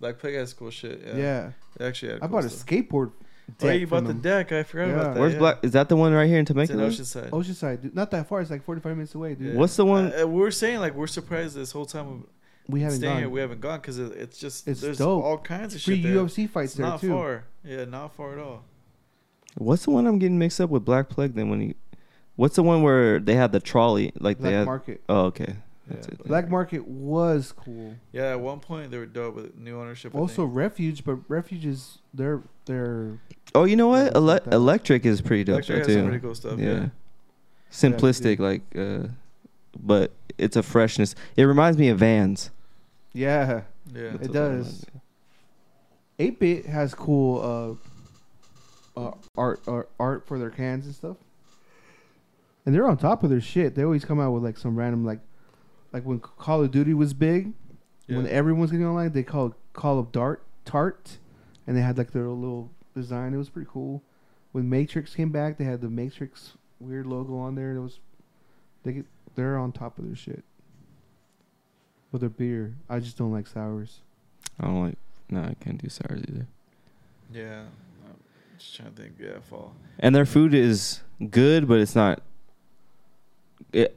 [0.00, 1.02] Black Plague has cool shit.
[1.06, 1.16] Yeah.
[1.16, 2.66] Yeah, They actually had I cool bought a stuff.
[2.66, 3.12] skateboard.
[3.62, 4.20] Oh, you from bought the them.
[4.22, 4.52] deck.
[4.52, 4.94] I forgot Yeah.
[4.94, 5.20] about that.
[5.20, 5.38] Where's yeah.
[5.38, 5.58] Black?
[5.62, 6.84] Is that the one right here in Temecula?
[6.86, 7.42] It's in Temecula?
[7.42, 7.76] Oceanside.
[7.78, 7.94] Oceanside, dude.
[7.94, 8.40] Not that far.
[8.40, 9.54] It's like 45 minutes away, dude.
[9.54, 9.58] Yeah.
[9.58, 10.12] What's the one?
[10.18, 12.26] Uh, we were saying like we're surprised this whole time
[12.68, 13.22] We haven't staying gone.
[13.22, 15.24] here we haven't gone because it, it's just It's there's dope.
[15.24, 16.12] all kinds of Free shit.
[16.14, 16.22] there.
[16.24, 17.10] UFC fights It's there not too.
[17.10, 17.44] far.
[17.64, 18.62] Yeah, not far at all.
[19.56, 21.34] What's the one I'm getting mixed up with Black Plague?
[21.34, 21.74] Then when he,
[22.36, 24.12] what's the one where they had the trolley?
[24.20, 24.66] Like they Black had.
[24.66, 25.00] Market.
[25.08, 25.56] Oh, okay.
[25.88, 26.14] That's Yeah.
[26.14, 26.24] it.
[26.28, 27.96] Black Market was cool.
[28.12, 30.14] Yeah, at one point they were dope with new ownership.
[30.14, 30.44] Also.
[30.44, 33.18] Refuge, but Refuge is they're they're
[33.52, 34.14] Oh, you know what?
[34.14, 34.46] Ele- like.
[34.46, 36.08] Electric is pretty dope Electric though has some too.
[36.08, 36.58] pretty cool stuff.
[36.60, 36.66] yeah.
[36.72, 36.88] Yeah.
[37.72, 39.08] Simplistic, like uh,
[39.80, 41.14] but it's a freshness.
[41.36, 42.50] It reminds me of Vans.
[43.12, 44.14] Yeah, Yeah.
[44.20, 44.84] It does.
[46.18, 47.78] eight bit has cool
[48.96, 51.16] uh, uh, art, art art for their cans and stuff.
[52.66, 53.74] And they're on top of their shit.
[53.74, 55.20] They always come out with like some random like,
[55.92, 57.52] like when Call of Duty was big,
[58.06, 58.30] when Yeah.
[58.30, 61.18] everyone's getting online, they called Call of Dart Tart,
[61.66, 63.34] and they had like their little design.
[63.34, 64.02] It was pretty cool.
[64.52, 67.74] When Matrix came back, they had the Matrix weird logo on there.
[67.76, 67.98] It was
[68.82, 70.44] they get, they're on top of their shit.
[72.12, 74.00] With their beer, I just don't like sours.
[74.58, 74.98] I don't like.
[75.30, 76.46] No, I can't do sours either.
[77.32, 77.60] Yeah.
[78.04, 78.16] I'm
[78.58, 79.12] just trying to think.
[79.20, 79.74] Yeah, fall.
[80.00, 82.20] And their food is good, but it's not.
[83.72, 83.96] It,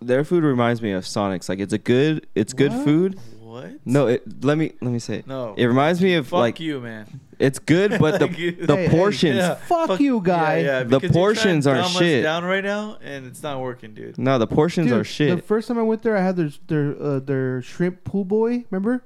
[0.00, 1.48] their food reminds me of Sonic's.
[1.48, 2.84] Like it's a good, it's good What?
[2.84, 3.20] food.
[3.62, 3.80] What?
[3.84, 5.26] No, it, let me let me say it.
[5.26, 5.54] No.
[5.56, 7.20] It reminds me of Fuck like you, man.
[7.38, 9.36] it's good, but the you- the Hey, hey, portions.
[9.36, 9.54] Yeah.
[9.54, 10.58] Fuck, you, guy.
[10.58, 12.22] Yeah, yeah, The because you're trying portions are dumb us shit.
[12.22, 14.18] down right now, and it's not working, dude.
[14.18, 15.36] No, the portions Dude, are shit.
[15.36, 18.64] The first time I went there, I had their their uh, their shrimp pool boy.
[18.70, 19.02] Remember?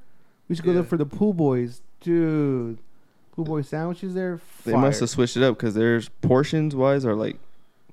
[0.48, 2.78] We used to go there for the pool boys, dude.
[3.34, 4.40] Pool boy sandwiches there.
[4.64, 7.36] they must have switched it up because their portions wise are like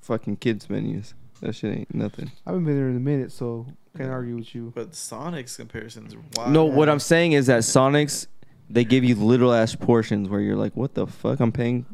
[0.02, 1.14] fucking kids menus.
[1.40, 2.30] That shit ain't nothing.
[2.46, 4.72] I haven't been there in a minute, so can't argue with you.
[4.74, 6.52] But Sonic's comparisons are wild.
[6.52, 8.26] No, what I'm saying is that Sonic's
[8.68, 11.40] they give you little ass portions where you're like, what the fuck?
[11.40, 11.86] I'm paying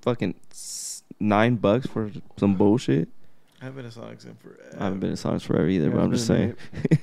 [0.00, 3.08] fucking s- nine bucks for some bullshit.
[3.60, 4.76] I haven't been to Sonic's in forever.
[4.78, 6.28] I haven't been to Sonic's forever either, Yeah, but I'm it's just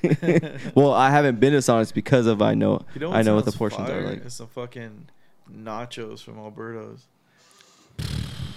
[0.02, 0.60] been a saying.
[0.76, 3.46] well, I haven't been to Sonic's because of I know You know I know what
[3.46, 4.10] the sounds portions are fire?
[4.10, 4.26] like.
[4.26, 5.10] It's some fucking
[5.52, 7.08] nachos from Alberto's.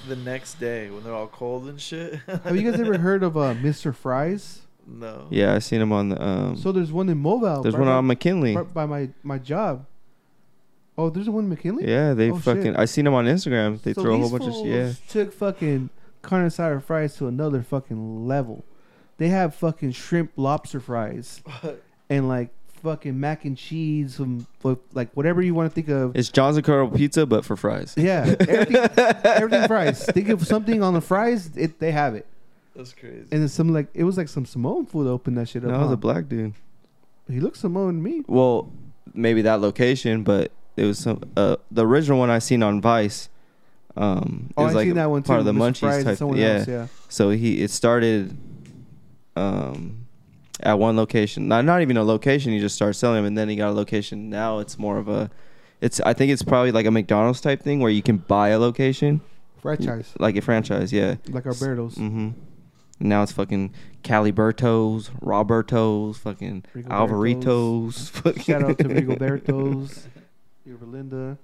[0.06, 2.20] The next day when they're all cold and shit.
[2.44, 3.92] Have you guys ever heard of uh, Mr.
[3.94, 4.60] Fries?
[4.86, 5.26] No.
[5.30, 6.22] Yeah, I seen them on the.
[6.24, 7.62] Um, So there's one in Mobile.
[7.62, 8.54] there's right one by- on McKinley.
[8.56, 9.84] right by my my job.
[10.96, 11.88] Oh, there's one in McKinley.
[11.88, 12.62] Yeah, they Oh, fucking.
[12.62, 12.78] shit.
[12.78, 13.82] I seen them on Instagram.
[13.82, 14.92] They So throw a these whole bunch of fools yeah.
[15.08, 15.90] Took fucking
[16.22, 18.64] carne asada fries to another fucking level.
[19.18, 21.42] They have fucking shrimp lobster fries
[22.08, 22.50] and like
[22.86, 24.46] fucking mac and cheese, some
[24.94, 26.14] like whatever you want to think of.
[26.16, 27.94] It's John's and Carl Pizza, but for fries.
[27.96, 28.76] Yeah, everything,
[29.24, 30.04] everything fries.
[30.06, 32.26] Think of something on the fries, it they have it.
[32.76, 33.26] That's crazy.
[33.32, 35.06] And it's some like it was like some Samoan food.
[35.08, 35.70] Opened that shit up.
[35.70, 35.94] No, it was huh?
[35.94, 36.52] a black dude.
[37.28, 38.22] he looks Samoan to me.
[38.28, 38.70] Well,
[39.14, 41.22] maybe that location, but it was some.
[41.36, 43.28] Uh, the original one I seen on Vice.
[43.96, 45.26] Um, it Oh, was I like seen that one too.
[45.28, 46.18] part of the Munchies type.
[46.18, 46.46] someone Yeah.
[46.58, 46.86] else, yeah.
[47.08, 48.36] So he it started
[49.36, 50.05] um
[50.60, 51.48] at one location.
[51.48, 53.72] Not not even a location, he just started selling them and then he got a
[53.72, 54.30] location.
[54.30, 55.30] Now it's more of a
[55.80, 58.58] it's I think it's probably like a McDonald's type thing where you can buy a
[58.58, 59.20] location.
[59.60, 61.16] Franchise Like a franchise, yeah.
[61.28, 61.96] like Alberto's.
[61.96, 62.34] Mhm.
[63.00, 66.88] Now it's fucking Calibertos, Robertos, fucking Rigobertos.
[66.88, 68.10] Alvaritos.
[68.22, 70.04] fucking- Shout out to Rigobertos,
[70.80, 71.36] Linda.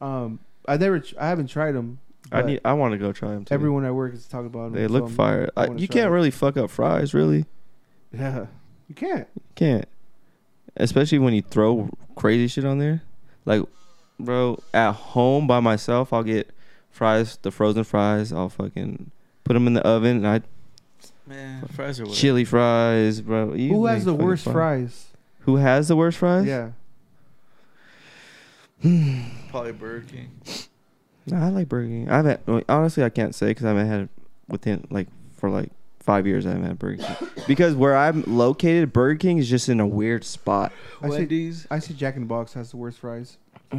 [0.00, 2.00] Um, I never, I haven't tried them.
[2.32, 3.54] I need I want to go try them too.
[3.54, 4.74] Everyone at work is talking about them.
[4.74, 5.48] they so look I'm- fire.
[5.56, 6.10] I you can't it.
[6.10, 7.46] really fuck up fries, really.
[8.12, 8.46] Yeah,
[8.88, 9.28] you can't.
[9.34, 9.84] You can't.
[10.76, 13.02] Especially when you throw crazy shit on there.
[13.44, 13.62] Like,
[14.18, 16.50] bro, at home by myself, I'll get
[16.90, 18.32] fries, the frozen fries.
[18.32, 19.10] I'll fucking
[19.44, 20.18] put them in the oven.
[20.24, 20.40] And I
[21.26, 22.16] Man, fries are whatever.
[22.20, 23.54] chili fries, bro.
[23.54, 24.54] You Who has the worst fries.
[24.54, 25.06] fries?
[25.40, 26.46] Who has the worst fries?
[26.46, 26.70] Yeah,
[29.50, 30.30] Probably Burger King.
[31.26, 32.10] Nah, I like Burger King.
[32.10, 33.04] I haven't honestly.
[33.04, 34.08] I can't say because I haven't had it
[34.48, 36.46] within like for like five years.
[36.46, 39.86] I haven't had Burger King because where I'm located, Burger King is just in a
[39.86, 40.72] weird spot.
[41.02, 41.10] I see.
[41.10, 41.66] Wendy's.
[41.70, 43.38] I see Jack in the Box has the worst fries.
[43.72, 43.78] Oh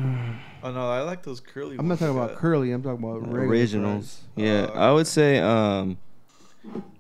[0.72, 1.76] no, I like those curly.
[1.78, 2.72] I'm not talking about curly.
[2.72, 4.22] I'm talking about regular Originals.
[4.36, 4.46] fries.
[4.48, 5.98] Yeah, Oh, I would say um,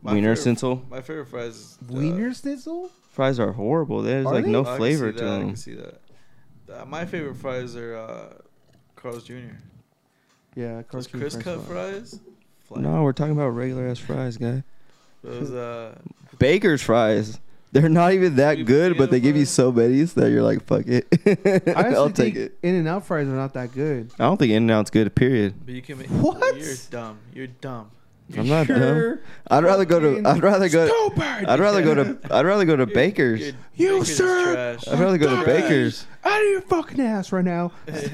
[0.02, 0.86] My Wiener favorite- Schnitzel.
[0.90, 1.56] My favorite fries.
[1.56, 2.90] Is, uh, Wiener Schnitzel.
[3.12, 4.02] Fries are horrible.
[4.02, 4.52] There's Are like they?
[4.52, 5.48] no I can flavor see to that, I them.
[5.48, 6.02] can see that.
[6.70, 8.34] Uh, my favorite fries are uh,
[8.96, 9.34] Carl's Jr.
[10.56, 11.18] Yeah, Those Carl's Jr.
[11.18, 12.10] Chris French cut fries.
[12.12, 12.20] fries.
[12.68, 12.82] Flat.
[12.82, 14.64] No, we're talking about regular ass fries, guy.
[15.24, 15.96] Those uh,
[16.40, 17.40] Baker's fries.
[17.74, 20.66] They're not even that Sweet good, but they give you so many that you're like,
[20.66, 21.08] fuck it.
[21.78, 22.58] I I'll take think it.
[22.64, 24.12] In and Out fries are not that good.
[24.20, 25.14] I don't think In and Out's good.
[25.16, 25.54] Period.
[25.66, 26.08] but you can make.
[26.08, 26.58] What?
[26.58, 27.20] You're dumb.
[27.34, 27.92] You're dumb.
[28.38, 29.16] I'm not Sure.
[29.16, 29.24] dumb.
[29.50, 30.28] I'd rather go to.
[30.28, 30.88] I'd rather go.
[30.88, 31.24] Stupid.
[31.24, 32.18] I'd rather go to.
[32.32, 33.40] I'd rather go to Baker's.
[33.40, 34.54] you're- You, Baker's is sir.
[34.54, 34.88] trash.
[34.90, 36.06] I'd rather go to Baker's.
[36.26, 37.72] Out of your fucking ass right now.
[37.88, 38.12] I'd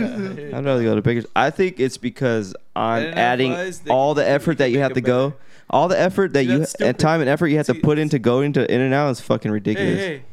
[0.65, 1.25] rather go to Baker's.
[1.35, 4.71] I think it's because I'm In-N-Out adding fries, they all can- the effort you that
[4.71, 5.33] you have to them go.
[5.69, 5.77] Better.
[5.77, 7.99] All the effort that See, you that's and time and effort you have to put
[7.99, 9.97] into going to In and Out is fucking ridiculous.
[9.99, 10.23] hey,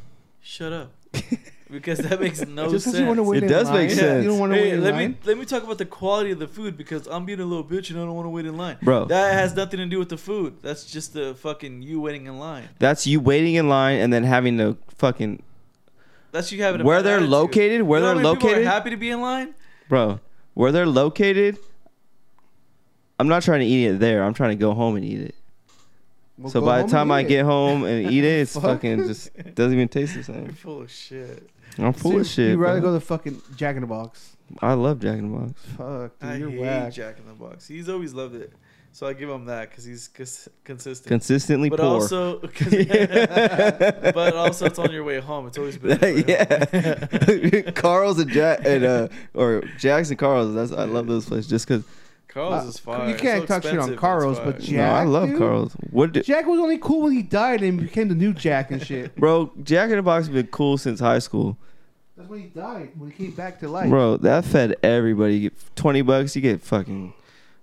[0.41, 0.93] shut up.
[1.71, 2.95] because that makes no Just sense.
[2.97, 4.23] because you want to wait It in does line, make sense.
[4.25, 5.11] You don't want to Hey, wait in let line.
[5.13, 7.65] me let me talk about the quality of the food because I'm being a little
[7.65, 8.77] bitch and I don't want to wait in line.
[8.83, 9.07] Bro.
[9.07, 10.59] that has nothing to do with the food.
[10.63, 12.69] That's just the fucking you waiting in line.
[12.79, 15.43] That's you waiting in line and then having to fucking
[16.33, 17.31] That's you having a where bad they're attitude.
[17.31, 17.83] located.
[17.83, 19.55] Where You know they're many people are located, happy to be in line.
[19.89, 20.21] bro.
[20.55, 21.59] Where they're located.
[23.19, 24.25] I'm not trying to eat it there.
[24.25, 25.35] I'm trying to go home and eat it.
[26.37, 27.29] Well, so by the time I it.
[27.29, 28.63] get home and eat it, it's Fuck.
[28.63, 30.53] fucking just doesn't even taste the You're same.
[30.53, 31.49] full of shit.
[31.79, 32.51] I'm full So of shit.
[32.51, 32.91] You'd rather bro.
[32.93, 34.37] go to fucking Jack in the Box.
[34.61, 35.53] I love Jack in the Box.
[35.77, 36.93] Fuck, dude, I you're hate whack.
[36.93, 37.67] Jack in the Box.
[37.69, 38.53] He's always loved it,
[38.93, 41.09] so I give him that because he's cons- consistent.
[41.09, 41.89] Consistently but poor.
[41.89, 45.47] also, but also, it's on your way home.
[45.47, 45.93] It's always been.
[45.93, 47.51] on your way home.
[47.53, 50.55] yeah, Carl's and Jack and uh or Jackson Carl's.
[50.55, 51.85] That's I love those places just because.
[52.35, 53.09] Carl's Uh, is fire.
[53.09, 54.61] you can't so talk shit on expensive, Carl's, but fire.
[54.61, 55.39] Jack- no, I love dude.
[55.39, 55.73] Carl's.
[55.91, 58.85] What did, Jack was only cool when he died and became the new Jack and
[58.85, 59.15] shit.
[59.17, 59.53] bro?
[59.63, 61.57] Jack in the Box has been cool since high school,
[62.17, 62.91] That's when he died.
[62.99, 63.89] When he came back to life.
[63.89, 64.17] bro.
[64.19, 65.37] That fed everybody.
[65.37, 67.13] You get twenty bucks, you get fucking,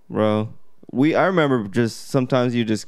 [0.08, 0.48] bro.
[0.90, 2.86] We I remember just sometimes you just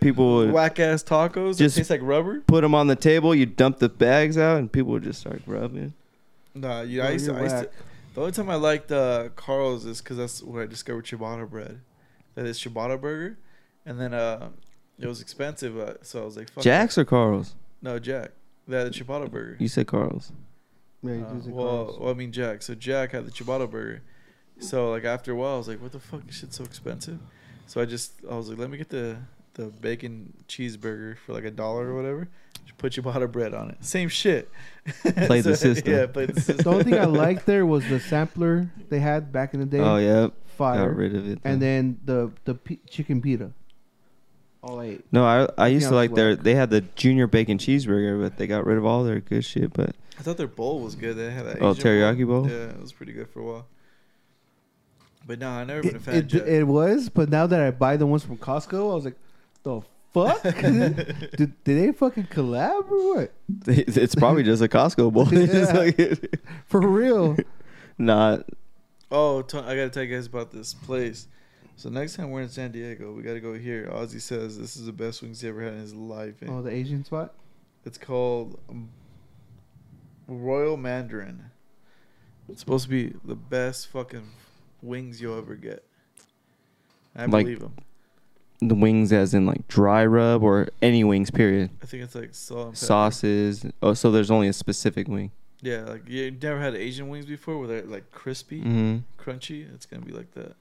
[0.00, 1.50] people would Whack ass tacos.
[1.56, 2.40] Just- Just taste like rubber.
[2.46, 3.34] put them on the table.
[3.34, 5.94] You dump the bags out, and people would just start rubbing.
[6.54, 7.00] Nah, you.
[7.00, 7.68] Bro, I used, to, I used to.
[8.14, 8.14] Whack.
[8.14, 11.80] The only time I liked uh, Carl's is because that's where I discovered ciabatta bread.
[12.34, 13.38] That is ciabatta burger,
[13.86, 14.50] and then uh,
[14.98, 17.02] it was expensive, uh, so I was like, Fuck Jack's it.
[17.02, 17.54] or Carl's?
[17.82, 18.32] No, Jack.
[18.66, 19.56] They had the ciabatta burger.
[19.60, 20.32] You said Carl's.
[21.02, 21.98] Yeah, he Uh, well, Carl's.
[22.00, 22.62] well, I mean Jack.
[22.62, 24.02] So Jack had the ciabatta burger.
[24.58, 26.26] So like after a while, I was like, "What the fuck?
[26.26, 27.18] This shit's so expensive."
[27.66, 29.18] So I just I was like, "Let me get the
[29.54, 32.28] the bacon cheeseburger for like a dollar or whatever.
[32.64, 33.84] Just put ciabatta bread on it.
[33.84, 34.50] Same shit."
[35.02, 35.92] Play the system.
[35.92, 36.56] Yeah, play the system.
[36.58, 39.78] the only thing I liked there was the sampler they had back in the day.
[39.80, 40.88] Oh yeah, Fire.
[40.88, 41.38] got rid of it.
[41.44, 43.50] and then the the p- chicken pita.
[44.62, 45.04] Oh, all eight.
[45.12, 46.30] No, I I used to like their.
[46.34, 46.42] whack.
[46.42, 49.72] They had the junior bacon cheeseburger, but they got rid of all their good shit.
[49.72, 51.16] But I thought their bowl was good.
[51.16, 51.62] They had that.
[51.62, 52.48] Oh, Asian teriyaki bowl?
[52.48, 53.66] Yeah, it was pretty good for a while.
[55.26, 57.96] But no, I never been a fan it, it was, but now that I buy
[57.96, 59.16] the ones from Costco, I was like,
[59.62, 59.80] the
[60.14, 60.42] fuck?
[60.42, 63.32] did, did they fucking collab or what?
[63.66, 65.28] it's probably just a Costco bowl.
[65.32, 66.38] It's just Yeah.
[66.66, 67.36] For real?
[67.98, 68.48] not.
[69.10, 71.28] Oh, t- I gotta tell you guys about this place.
[71.76, 73.88] So next time we're in San Diego, we gotta go here.
[73.92, 76.40] Ozzy says this is the best wings he ever had in his life.
[76.40, 77.34] And Oh, the Asian spot?
[77.84, 78.58] It's called
[80.26, 81.50] Royal Mandarin.
[82.48, 84.28] It's supposed to be the best fucking
[84.82, 85.84] wings you'll ever get.
[87.16, 87.72] I Like- believe him.
[88.68, 91.70] The wings, as in like dry rub or any wings, period.
[91.82, 92.86] I think it's like salt and pepper.
[92.86, 93.66] Sauces.
[93.82, 95.30] Oh, so there's only a specific wing.
[95.60, 99.72] Yeah, like you never had Asian wings before, where they're like crispy, hmm crunchy.
[99.74, 100.56] It's gonna be like that.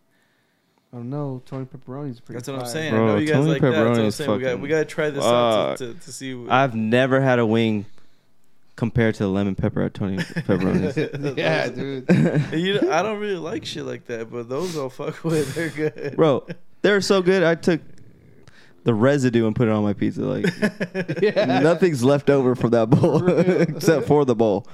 [0.91, 1.41] I don't know.
[1.45, 2.69] Tony Pepperoni's pretty That's what I'm fire.
[2.71, 2.93] saying.
[2.93, 3.71] Bro, I know you guys Tony like that.
[3.71, 4.31] That's what pepperoni I'm is saying.
[4.31, 6.33] We got fucking- we gotta try this out to, to, to see.
[6.35, 7.85] What, I've never had a wing
[8.75, 10.97] compared to the lemon pepper at Tony Pepperoni's.
[11.37, 12.07] yeah, dude.
[12.53, 15.53] you, I don't really like shit like that, but those I'll fuck with.
[15.55, 16.47] They're good, Bro,
[16.81, 17.43] they're so good.
[17.43, 17.81] I took
[18.83, 20.21] the residue and put it on my pizza.
[20.21, 20.45] Like
[21.21, 21.59] Yeah.
[21.61, 24.67] nothing's left over from that bowl except for the bowl.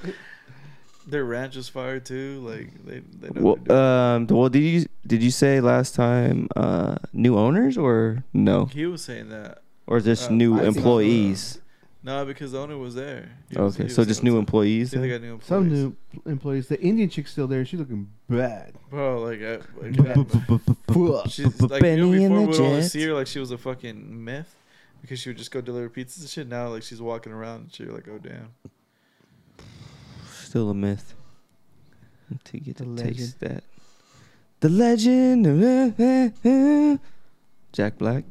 [1.07, 2.39] Their ranch is fire too.
[2.47, 3.79] Like they, they know Well, doing.
[3.79, 8.85] um, well, did you did you say last time uh, new owners or no, he
[8.85, 9.63] was saying that.
[9.87, 10.77] or just Uh, new I think so.
[10.79, 11.59] employees?
[12.01, 13.29] No, because the owner was there.
[13.49, 14.93] He was- he Okay, was so just new what's employees.
[14.93, 15.47] Yeah, they got new employees.
[15.47, 16.67] Some new employees.
[16.67, 17.65] The Indian chick's still there.
[17.65, 18.73] She's looking bad.
[18.89, 19.95] Bro, like, I, like
[21.29, 23.57] she's like you know before the we would only see her like she was a
[23.57, 24.55] fucking myth
[25.01, 26.47] because she would just go deliver pizzas and shit.
[26.47, 27.87] Now like she's walking around and shit.
[27.87, 28.49] You're like, oh damn.
[30.31, 31.13] Still a myth.
[32.29, 33.15] Until you get The to legend.
[33.17, 33.63] taste that.
[34.61, 35.47] The legend.
[35.47, 36.99] of-
[37.73, 38.23] Jack Black.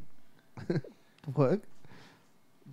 [1.34, 1.60] What?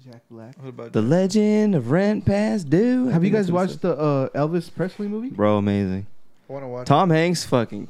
[0.06, 0.56] Jack Black.
[0.62, 1.10] What about The Jack?
[1.10, 3.10] legend of Rent Past Due.
[3.10, 5.30] I Have you guys that's what it watched the uh, Elvis Presley movie?
[5.30, 6.06] Bro, amazing.
[6.50, 6.88] I want to watch.
[6.88, 7.88] Tom Hanks fucking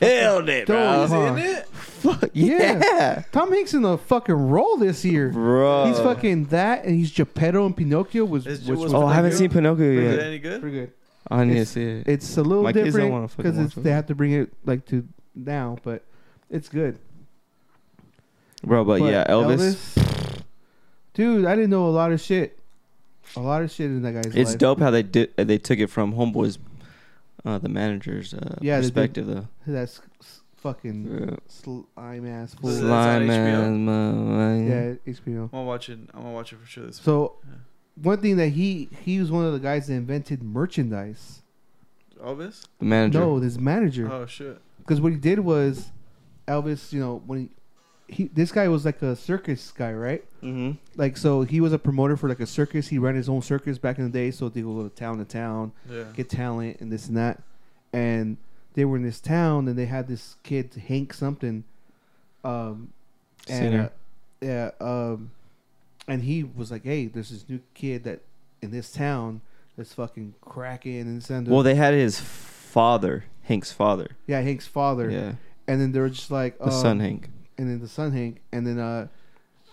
[0.00, 1.04] killed it, Don't- bro.
[1.04, 1.58] Is he in Huh.
[1.60, 1.66] it?
[1.68, 2.80] Fuck Yeah.
[2.84, 5.30] yeah, Tom Hanks in a fucking role this year.
[5.30, 5.86] bro.
[5.86, 8.24] He's fucking that, and he's Geppetto and Pinocchio.
[8.26, 10.26] Was, Is- which was was Oh, I haven't seen Pinocchio Is it yet.
[10.26, 10.60] any good?
[10.60, 10.92] pretty good.
[11.30, 12.06] I need to see it.
[12.06, 13.82] It's a little My kids don't different wanna fucking because watch it.
[13.82, 16.02] they have to bring it like to now, but
[16.50, 16.98] it's good.
[18.62, 19.96] Bro, but, yeah, Elvis.
[21.14, 22.58] Dude, I didn't know a lot of shit.
[23.36, 24.58] A lot of shit in that guy's It's life.
[24.58, 25.30] dope how they did.
[25.38, 26.58] uh, They took it from Homeboy's,
[27.44, 28.94] uh, the manager's uh, Yeah, they did.
[28.94, 29.48] perspective though.
[29.66, 30.00] That's
[30.56, 31.36] fucking Yeah.
[31.48, 32.70] slime ass fool.
[32.70, 34.98] Slime that's on man, man.
[35.06, 35.42] Yeah, HBO.
[35.44, 35.98] I'm gonna watch it.
[36.12, 36.86] I'm gonna watch it for sure.
[36.86, 37.54] This So Yeah.
[38.02, 41.42] one thing that he he was one of the guys that invented merchandise.
[42.22, 42.66] Elvis?
[42.78, 43.20] The manager.
[43.20, 44.10] No, his manager.
[44.10, 44.60] Oh shit.
[44.78, 45.90] Because what he did was,
[46.46, 47.50] Elvis, you know, when he,
[48.08, 50.24] he this guy was like a circus guy, right?
[50.42, 50.72] Mm-hmm.
[50.96, 52.88] Like so, he was a promoter for like a circus.
[52.88, 55.24] He ran his own circus back in the day, so they go to town to
[55.24, 56.04] town, Yeah.
[56.14, 57.42] get talent and this and that.
[57.92, 58.36] And
[58.74, 61.64] they were in this town, and they had this kid Hank something,
[62.44, 62.92] um,
[63.48, 63.88] and uh,
[64.40, 65.30] yeah, um,
[66.08, 68.20] and he was like, "Hey, there's this new kid that
[68.60, 69.40] in this town
[69.76, 74.08] that's fucking cracking and send Well, they had his father, Hank's father.
[74.26, 75.32] yeah, Hank's father, Yeah,
[75.66, 77.28] and then they were just like the um, son Hank.
[77.58, 79.08] And then the son Hank, and then uh,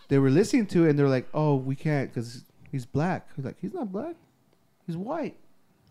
[0.07, 3.45] they were listening to it and they're like, "Oh, we can't because he's black." He's
[3.45, 4.15] like, "He's not black.
[4.87, 5.37] He's white.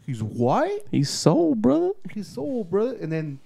[0.07, 0.81] He's white.
[0.91, 1.91] He's soul, brother.
[2.13, 3.39] He's soul, brother." And then,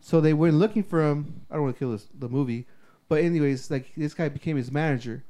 [0.00, 1.42] so they went looking for him.
[1.50, 2.66] I don't want to kill this, the movie,
[3.08, 5.22] but anyways, like this guy became his manager,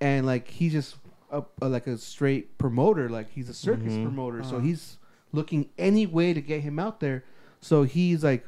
[0.00, 0.96] and like he's just
[1.30, 3.08] a, a, like a straight promoter.
[3.08, 4.02] Like he's a circus Mhm.
[4.04, 4.64] promoter, so Uh-huh.
[4.66, 4.98] he's
[5.32, 7.22] looking any way to get him out there.
[7.60, 8.46] So he's like,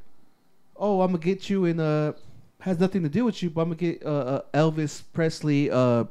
[0.77, 2.15] "Oh, I'm gonna get you in a."
[2.61, 6.05] Has nothing to do with you, but I'm gonna get uh, uh, Elvis Presley, uh,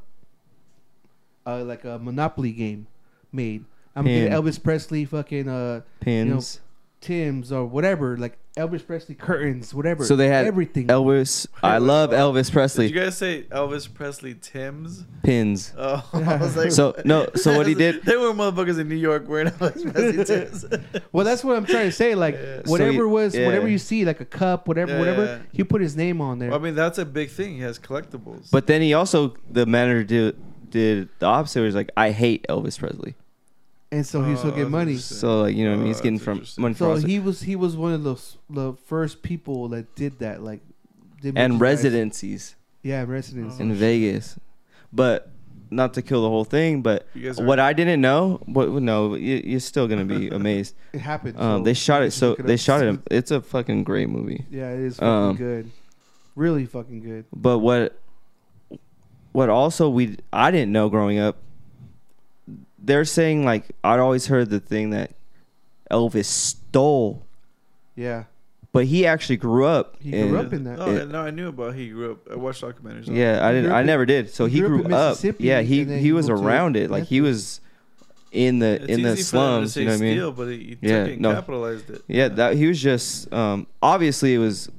[1.45, 2.88] uh, like a Monopoly game
[3.31, 3.65] made.
[3.95, 6.59] I'm gonna get Elvis Presley fucking uh Pins.
[7.01, 10.03] Tim's or whatever, like Elvis Presley curtains, whatever.
[10.03, 10.88] So they had everything.
[10.88, 11.47] Elvis.
[11.63, 12.88] I love Elvis Presley.
[12.88, 15.05] Did you guys say Elvis Presley Tim's?
[15.23, 15.73] Pins.
[15.77, 18.95] Oh, I was like, So, no, so what he did- There were motherfuckers in New
[18.95, 20.65] York wearing Elvis Presley Tim's.
[21.13, 22.15] well, that's what I'm trying to say.
[22.15, 22.62] Like Yeah.
[22.65, 23.45] So whatever he- was, yeah.
[23.45, 25.39] whatever you see, like a cup, whatever, Yeah, whatever, yeah.
[25.53, 26.49] he put his name on there.
[26.49, 27.53] Well, I mean, that's a big thing.
[27.55, 28.51] He has collectibles.
[28.51, 31.59] But then he also the manager did did the opposite.
[31.59, 33.15] Where he's like, I hate Elvis Presley.
[33.91, 34.97] And so he still Oh, get that's money.
[34.97, 37.04] So like you know what I mean he's Oh, getting from money So us.
[37.04, 40.62] he was he was one of those the first people that did that, like
[41.21, 41.62] did and merchandise.
[41.62, 43.62] residencies Yeah, residency.
[43.63, 44.38] in Vegas.
[44.93, 45.32] But
[45.71, 48.69] not to kill the whole thing, but You guys are- what I didn't know, what
[48.71, 50.73] no, you, you're still gonna be amazed.
[50.93, 51.39] It happened.
[51.39, 52.99] Um, so they shot it so look they shot it.
[53.12, 54.45] It's a fucking great movie.
[54.49, 55.71] Yeah, it is fucking Um, good.
[56.36, 57.25] Really fucking good.
[57.36, 57.99] But what
[59.32, 61.38] what also we I didn't know growing up.
[62.81, 65.11] They're saying like I'd always heard the thing that
[65.91, 67.25] Elvis stole,
[67.95, 68.25] Yeah,
[68.71, 69.95] but he actually grew up.
[70.01, 70.77] He grew up in that.
[70.79, 72.31] No, it- no, I knew about he grew up.
[72.31, 73.07] I watched documentaries.
[73.09, 73.71] on Yeah, I didn't.
[73.71, 74.29] I never did.
[74.29, 75.35] So he he grew up grew up.
[75.39, 76.89] Yeah, he he he was around it.
[76.91, 77.59] Like he was
[78.31, 79.73] in the It's in the easy for to slums.
[79.73, 80.13] say You know what I mean?
[80.17, 81.33] steal, but he, he took Yeah, it and no.
[81.33, 82.03] capitalized it.
[82.07, 84.69] Yeah, that he was just um obviously it was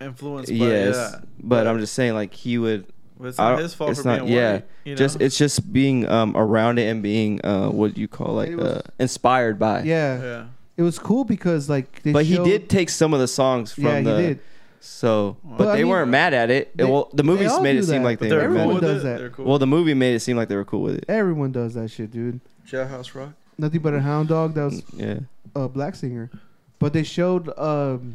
[0.00, 1.20] influenced by yes, yeah.
[1.42, 2.86] but I'm just saying like he would
[3.20, 4.64] But it's not his fault it's for not- being yeah, white.
[4.84, 4.96] You know?
[4.96, 8.64] just it's just being um around it and being uh what you call like was-
[8.66, 9.82] uh, inspired by.
[9.82, 10.44] yeah, yeah.
[10.76, 13.84] It was cool because like they But he did take some of the songs from
[13.84, 14.38] Yeah, the he did.
[14.80, 16.74] so But but I they mean, weren't mad at it.
[16.76, 18.82] they- well, the they movies made it seem that, like they were everyone cool mad.
[18.82, 19.04] with does it.
[19.04, 19.18] that.
[19.18, 19.44] They're cool.
[19.44, 21.04] Well, the movie made it seem like they were cool with it.
[21.08, 22.40] Everyone does that shit, dude.
[22.66, 23.32] Jailhouse Rock.
[23.58, 25.18] Nothing but a hound dog that was Yeah.
[25.54, 26.30] a black singer.
[26.78, 28.14] But they showed um,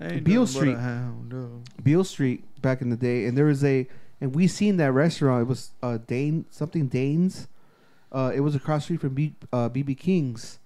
[0.00, 0.76] Beale nothing but a Street.
[0.78, 1.62] hound.
[1.84, 3.86] Beale Street back in the day, and there was a,
[4.20, 5.42] and we seen that restaurant.
[5.42, 7.48] It was uh, Dane something Danes.
[8.12, 10.58] Uh, it was across the street from B, uh, BB King's.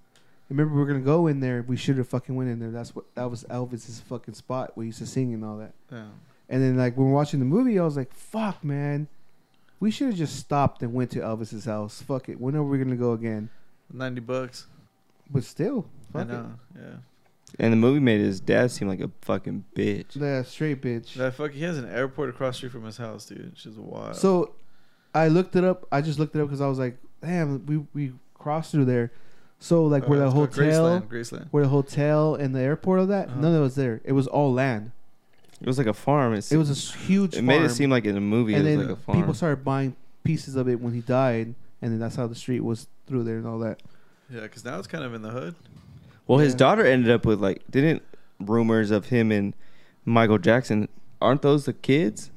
[0.49, 1.63] Remember, we were gonna go in there.
[1.67, 2.71] We should have fucking went in there.
[2.71, 5.73] That's what that was Elvis's fucking spot where he used to sing and all that.
[5.91, 6.05] Yeah.
[6.49, 9.07] And then like when we're watching the movie, I was like, "Fuck, man,
[9.79, 12.01] we should have just stopped and went to Elvis's house.
[12.01, 12.39] Fuck it.
[12.39, 13.49] When are we gonna go again?"
[13.91, 14.67] Ninety bucks.
[15.29, 16.45] But still, I fuck it.
[16.75, 16.95] Yeah.
[17.59, 20.15] And the movie made his dad seem like a fucking bitch.
[20.19, 21.13] Yeah, straight bitch.
[21.13, 21.51] That fuck.
[21.51, 23.51] He has an airport across the street from his house, dude.
[23.53, 24.15] It's just wild.
[24.17, 24.53] So,
[25.13, 25.87] I looked it up.
[25.91, 29.11] I just looked it up because I was like, "Damn, we we crossed through there."
[29.59, 31.07] So like Uh, where the hotel, Graceland.
[31.07, 31.47] Graceland.
[31.51, 33.39] where the hotel and the airport of that, Uh-huh.
[33.39, 34.01] none of it was there.
[34.03, 34.91] It was all land.
[35.61, 36.33] It was like a farm.
[36.33, 37.37] It's, It was a huge.
[37.37, 38.53] It made it seem like in a movie.
[38.53, 39.17] and it then was like a farm.
[39.19, 42.59] people started buying pieces of it when he died, and then that's how the street
[42.65, 43.81] was through there and all that.
[44.29, 45.55] Yeah, because now it's kind of in the hood.
[46.27, 46.57] Well, his Yeah.
[46.57, 48.01] daughter ended up with like didn't
[48.39, 49.53] rumors of him and
[50.05, 50.87] Michael Jackson
[51.21, 52.31] aren't those the kids?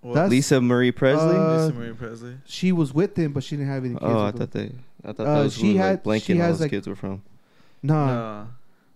[0.00, 0.14] What?
[0.14, 1.36] That's- Lisa Marie Presley.
[1.36, 2.34] Uh, Lisa Marie Presley.
[2.44, 4.04] She was with him, but she didn't have any kids.
[4.04, 4.38] oh, I with him.
[4.40, 4.72] thought they.
[5.04, 6.88] I thought Uh, that was she who, had- like blanking she all those like- kids
[6.88, 7.22] were from.
[7.82, 8.46] Nah, Nah.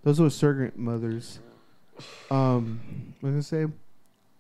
[0.02, 1.38] those were surrogate mothers.
[2.30, 2.80] Um,
[3.20, 3.72] what was I gonna say?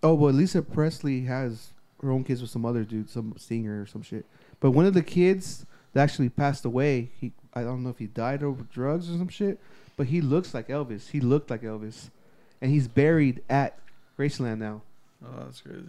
[0.02, 3.86] Oh, but Lisa Presley has her own kids with some other dude, some singer or
[3.86, 4.26] some shit.
[4.60, 8.06] But one of the kids that actually passed away, he I don't know if he
[8.06, 9.58] died over drugs or some shit,
[9.96, 11.08] but he looks like Elvis.
[11.08, 12.10] He looked like Elvis,
[12.60, 13.78] and he's buried at
[14.18, 14.82] Graceland now.
[15.24, 15.86] Oh, that's crazy.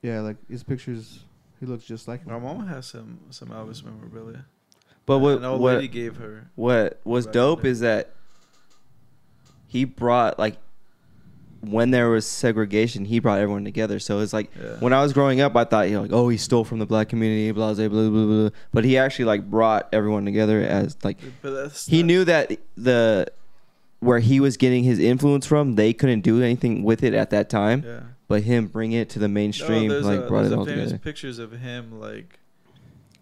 [0.00, 1.24] Yeah, like his pictures,
[1.60, 2.32] he looks just like him.
[2.32, 4.46] My mama has some some Elvis memorabilia.
[5.04, 6.46] But what An old what lady gave her.
[6.54, 8.14] what was dope the is that
[9.66, 10.56] he brought like
[11.70, 13.98] when there was segregation, he brought everyone together.
[13.98, 14.76] So it's like Yeah.
[14.80, 16.86] when I was growing up, I thought you know like oh he stole from the
[16.86, 18.50] black community, blah blah blah blah blah.
[18.72, 21.18] But he actually like brought everyone together as like
[21.86, 23.26] he not- knew that the
[24.00, 27.48] where he was getting his influence from, they couldn't do anything with it at that
[27.48, 27.82] time.
[27.86, 28.00] Yeah.
[28.28, 30.84] But him bring it to the mainstream, no, like a, brought there's it all famous
[30.90, 30.98] together.
[30.98, 32.38] pictures of him like,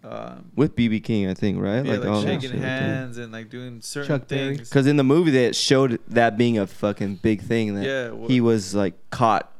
[0.03, 1.85] um, With BB King, I think, right?
[1.85, 4.69] yeah, like, all that shaking shit, hands and like doing certain Chuck things.
[4.69, 7.75] Because in the movie, that showed that being a fucking big thing.
[7.75, 9.51] That yeah, wha- he was like caught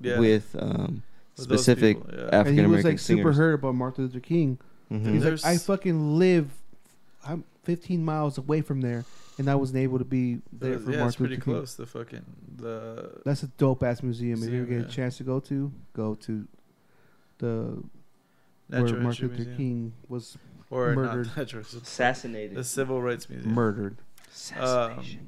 [0.00, 1.02] yeah, with um,
[1.36, 2.24] with specific people, yeah.
[2.26, 3.36] and African he was American like super singers.
[3.36, 4.58] hurt about Martin Luther King.
[4.92, 5.12] Mhm.
[5.12, 6.50] He's There's- like, I fucking live.
[7.26, 9.04] I'm 15 miles away from there,
[9.38, 11.54] and I wasn't able to be there for yeah, Martin it's pretty Luther King.
[11.54, 11.74] close.
[11.74, 12.24] The fucking
[12.58, 14.42] the That's a dope ass museum.
[14.42, 16.46] If you ever Museum, get a chance to go to, go to.
[17.38, 17.82] the Natural
[18.82, 19.56] where Martin Luther Museum.
[19.56, 20.36] King was
[20.70, 21.26] or murdered.
[21.28, 22.56] not Natural History- Assassinated.
[22.56, 23.54] the Civil Rights Museum.
[23.54, 23.96] murdered.
[24.34, 25.26] Assassination.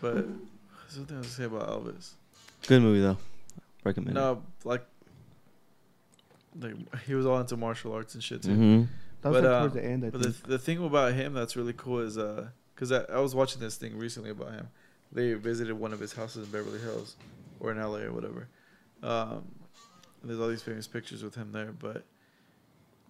[0.00, 0.26] But there's
[0.90, 2.12] something else to say about Elvis.
[2.66, 3.16] Good movie though.
[3.84, 4.14] Recommend.
[4.14, 4.84] No, like,
[6.60, 6.74] like
[7.06, 8.50] he was all into martial arts and shit too.
[8.50, 8.82] Mm-hmm.
[9.22, 10.04] That was But, like towards uh, the end.
[10.04, 13.18] I But the the thing about him that's really cool is uh, cause I, I
[13.18, 14.68] was watching this thing recently about him.
[15.10, 17.16] They visited one of his houses in Beverly Hills,
[17.60, 18.48] or in LA or whatever.
[19.02, 19.44] Um,
[20.22, 21.72] there's all these famous pictures with him there.
[21.72, 22.04] But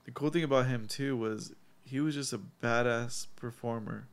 [0.05, 1.55] the cool thing about him too was
[1.85, 4.09] he was just a badass performer.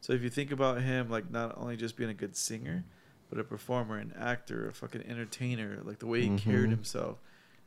[0.00, 2.84] So if you think about him, like not only just being a good singer,
[3.30, 6.72] but a performer, an actor, a fucking entertainer, like the way he carried Mhm.
[6.72, 7.18] himself,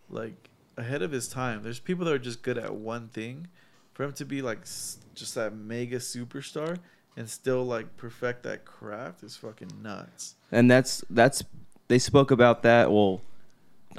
[0.10, 1.64] like ahead of his time.
[1.64, 3.48] There's people that are just good at one thing.
[3.94, 4.66] For him to be like
[5.14, 6.80] just that mega superstar
[7.16, 10.36] and still like perfect that craft is fucking nuts.
[10.52, 11.44] And that's that's
[11.88, 12.92] they spoke about that.
[12.92, 13.22] Well,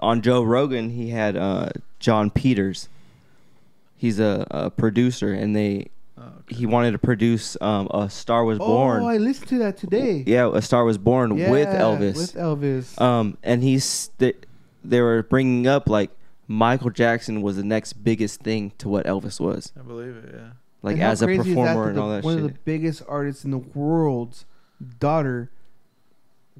[0.00, 1.70] on Joe Rogan, he had uh,
[2.00, 2.88] Jon Peters.
[3.96, 5.88] He's a, a producer, and they
[6.18, 6.54] Oh, okay.
[6.56, 9.02] he wanted to produce um, a Star Was Born.
[9.02, 10.24] Oh, I listened to that today.
[10.26, 12.16] yeah, a Star Was Born with Elvis.
[12.16, 12.98] With Elvis.
[12.98, 14.32] Um, and he's they,
[14.82, 16.10] they were bringing up like
[16.48, 20.30] Michael Jackson was the next biggest thing to what Elvis was, I believe it.
[20.34, 20.48] Yeah.
[20.80, 22.44] like And as a performer and all that one shit.
[22.44, 24.46] of the biggest artists in the world's
[24.98, 25.50] daughter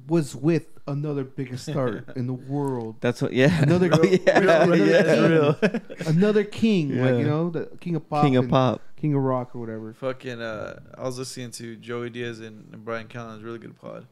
[0.07, 2.95] was with another biggest star in the world.
[3.01, 3.61] That's what, yeah.
[3.61, 5.31] Another- Oh, yeah, real- another yeah, king.
[5.31, 5.59] real.
[6.07, 8.81] Another king, like you know, the king of pop, King of pop.
[8.95, 9.93] king of rock, or whatever.
[9.93, 10.41] Fucking.
[10.41, 14.07] Uh, I was listening to Joey Diaz and, and Bryan Callen's really good pod,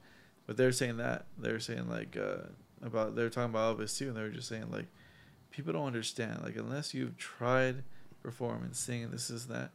[0.47, 2.47] but they're saying that they were saying like uh,
[2.85, 4.85] about they were talking about Elvis too, and they were just saying like
[5.51, 7.83] people don't understand like unless you've tried
[8.23, 9.69] performing, singing, this is that,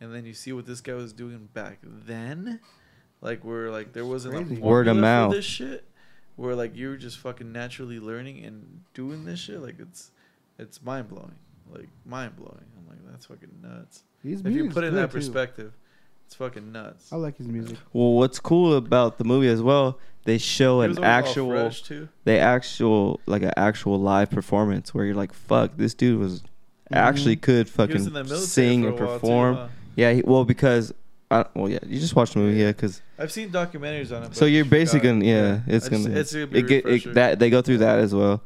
[0.00, 2.60] and then you see what this guy was doing back then,
[3.22, 5.32] like where like there wasn't like Word of formula for mouth.
[5.32, 5.84] this shit,
[6.36, 10.10] where like you're just fucking naturally learning and doing this shit, like it's
[10.58, 11.34] it's mind blowing,
[11.72, 12.64] like mind blowing.
[12.78, 14.04] I'm like that's fucking nuts.
[14.22, 15.18] His If you put it in good, that too.
[15.18, 15.72] perspective,
[16.26, 17.12] it's fucking nuts.
[17.12, 17.78] I like his music.
[17.92, 21.70] Well, what's cool about the movie as well, they show an was always all actual,
[21.70, 22.08] too.
[22.24, 26.42] they actual like an actual live performance where you're like, fuck, this dude was
[26.92, 27.86] actually could Mm-hmm.
[27.88, 29.54] He was in the fucking sing and while, too, perform.
[29.56, 29.68] huh?
[29.94, 30.92] Yeah, he, well because,
[31.30, 34.36] I, well yeah, you just watched the movie, yeah, because I've seen documentaries on it.
[34.36, 37.14] so you're basically gonna, yeah, it's I gonna, it's gonna be it a get it,
[37.14, 38.42] that they go through that as well,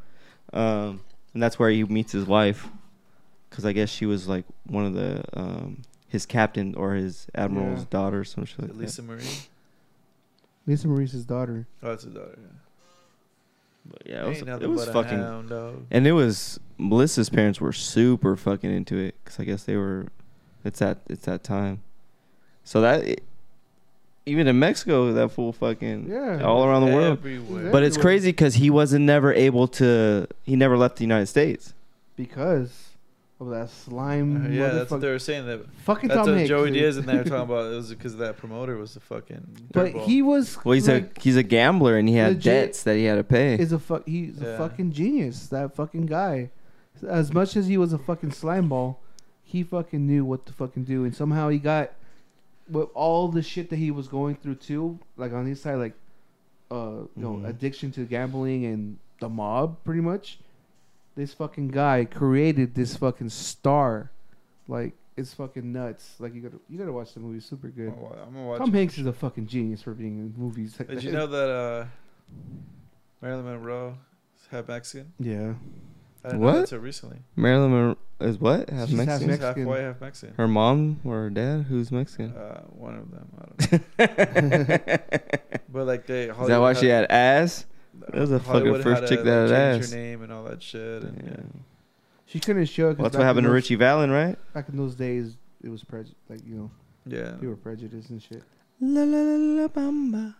[0.53, 1.01] um,
[1.35, 2.67] and that's where he meets his wife,
[3.51, 7.81] because I guess she was like one of the um his captain or his admiral's
[7.81, 7.87] Yeah.
[7.91, 8.81] daughter or some shit like it that.
[8.81, 9.25] Lisa Marie.
[10.67, 11.67] Lisa Marie's daughter.
[11.83, 12.37] Oh, that's his daughter.
[12.37, 12.47] Yeah.
[13.87, 15.53] But yeah, it was, it was but fucking hound.
[15.91, 20.07] And it was Melissa's parents were super fucking into it because I guess they were.
[20.65, 21.83] It's that it's that time.
[22.71, 23.21] So that
[24.27, 26.45] even in Mexico, that fool fucking Yeah.
[26.45, 27.19] all around the world.
[27.19, 27.73] Everywhere.
[27.73, 30.29] But it's crazy because he wasn't never able to.
[30.45, 31.75] He never left the United States.
[32.15, 32.91] Because
[33.41, 34.47] of that slime.
[34.47, 35.47] Uh, yeah, that's what they were saying.
[35.47, 36.49] That fucking that's Tom what Hanks.
[36.49, 36.75] Joey dude.
[36.75, 37.73] Diaz and they were talking about.
[37.73, 39.49] It was because that promoter was the fucking.
[39.73, 40.05] But dirtball.
[40.07, 40.57] he was.
[40.65, 43.25] Well, he's like, a he's a gambler and he had debts that he had to
[43.25, 43.55] pay.
[43.55, 44.07] is a fuck.
[44.07, 44.51] He's Yeah.
[44.51, 45.49] a fucking genius.
[45.49, 46.51] That fucking guy.
[47.05, 49.01] As much as he was a fucking slime ball,
[49.43, 51.91] he fucking knew what to fucking do, and somehow he got
[52.71, 54.99] with all the shit that he was going through too.
[55.17, 55.95] Like on his side, like
[56.71, 57.49] uh, you know, Mhm.
[57.49, 60.39] addiction to gambling and the mob, pretty much.
[61.17, 64.11] This fucking guy created this fucking star.
[64.69, 66.15] Like it's fucking nuts.
[66.21, 67.41] Like you gotta you gotta watch the movie.
[67.41, 67.89] Super good.
[67.89, 68.59] I'm gonna watch.
[68.59, 68.79] Tom it.
[68.79, 71.05] Hanks is a fucking genius for being in movies like Did that.
[71.05, 71.87] you know that uh,
[73.21, 73.99] Marilyn Monroe
[74.41, 75.13] is half Mexican?
[75.19, 75.55] Yeah.
[76.25, 76.47] I didn't What?
[76.51, 77.19] know that until recently.
[77.37, 78.69] Marilyn Monroe is what?
[78.71, 79.31] Half She's half Mexican.
[79.37, 80.35] She's half white, half Mexican.
[80.37, 81.63] Her mom or her dad?
[81.69, 82.33] Who's Mexican?
[82.37, 83.29] Uh, one of them.
[83.99, 85.59] I don't know.
[85.73, 86.25] But like they.
[86.31, 87.65] Is that why she had ass?
[88.01, 89.91] That was a fucking first chick that like, had change ass.
[89.93, 91.03] Her name and all that shit.
[91.03, 91.31] And, yeah.
[91.39, 91.61] Yeah.
[92.27, 92.95] She couldn't show it.
[92.95, 94.37] 'cause Well, that's what in happened to Ritchie Valens, right?
[94.55, 96.15] Back in those days, it was prejudice.
[96.29, 96.71] Like you know,
[97.07, 97.37] Yeah.
[97.41, 98.43] they were prejudiced and shit.
[98.81, 100.35] La la la la bamba.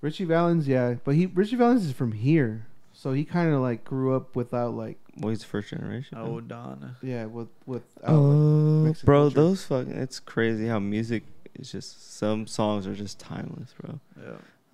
[0.00, 3.84] Ritchie Valens, yeah, but he Ritchie Valens is from here, so he kind of like
[3.84, 6.18] grew up without like Well, he's first generation.
[6.20, 6.96] Oh, Donna.
[7.02, 9.34] yeah with with Oh, Mexican bro, culture.
[9.34, 9.92] those fucking.
[9.92, 11.24] It's crazy how music
[11.58, 12.16] is just.
[12.16, 13.98] Some songs are just timeless, bro.
[14.22, 14.32] Yeah.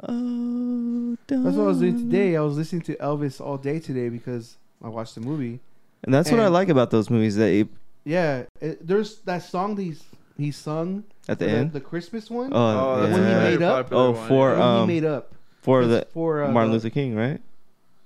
[0.09, 2.37] Oh, That's what I was doing today.
[2.37, 5.61] I was listening to Elvis all day today because I watched the movie.
[6.05, 7.37] And that's what I like about those movies.
[7.37, 7.69] That it,
[8.05, 10.03] Yeah, it, there's that song that he's
[10.37, 11.73] he sung at the the, end.
[11.73, 12.51] the Christmas one.
[12.53, 13.13] oh, the yeah.
[13.13, 13.85] one he made up?
[13.85, 16.91] popular Oh, one, for, the um, he made up for the for uh, Martin Luther
[16.91, 17.41] King, right?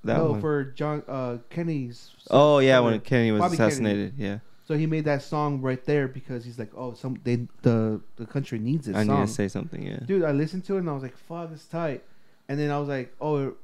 [0.06, 0.40] That no, one.
[0.40, 2.10] for John uh, Kennedy's.
[2.30, 3.72] oh yeah, when Kenny was Bobby Kennedy.
[3.72, 4.14] assassinated.
[4.16, 8.00] Yeah, So he made that song right there because he's like, oh, some they the
[8.16, 9.82] the country needs this I need to say something.
[9.82, 10.00] Yeah.
[10.06, 12.04] Dude, I listened to it and I was like, fuck, it's tight.
[12.48, 13.54] And then I was like, oh,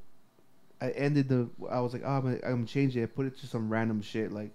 [0.80, 1.49] I ended the.
[1.70, 3.05] I was like, oh, I'm gonna, I'm gonna change it.
[3.05, 4.51] I put it to some random shit like,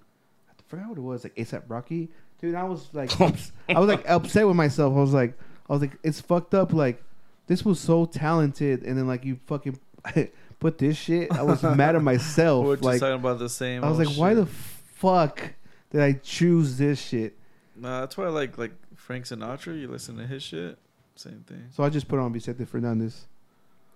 [0.50, 2.10] I forgot what it was, like ASAP Rocky.
[2.42, 4.94] Dude, I was like, I was like upset with myself.
[4.96, 5.38] I was like,
[5.70, 6.74] I was like, it's fucked up.
[6.74, 7.02] Like,
[7.48, 9.80] this was so talented, and then like you fucking
[10.60, 11.32] put this shit.
[11.32, 12.66] I was mad at myself.
[12.68, 13.84] We're just like, talking about the same.
[13.84, 15.54] I was old like, why the fuck
[15.92, 17.38] did I choose this shit?
[17.76, 19.80] Nah, that's why I like like Frank Sinatra.
[19.80, 20.78] You listen to his shit.
[21.16, 21.70] Same thing.
[21.72, 23.26] So I just put on Vicente Fernandez.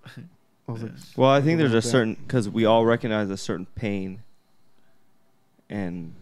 [0.17, 1.81] I was like, Well, I think Something there's a that.
[1.81, 4.23] certain because we all recognize a certain pain
[5.69, 6.13] and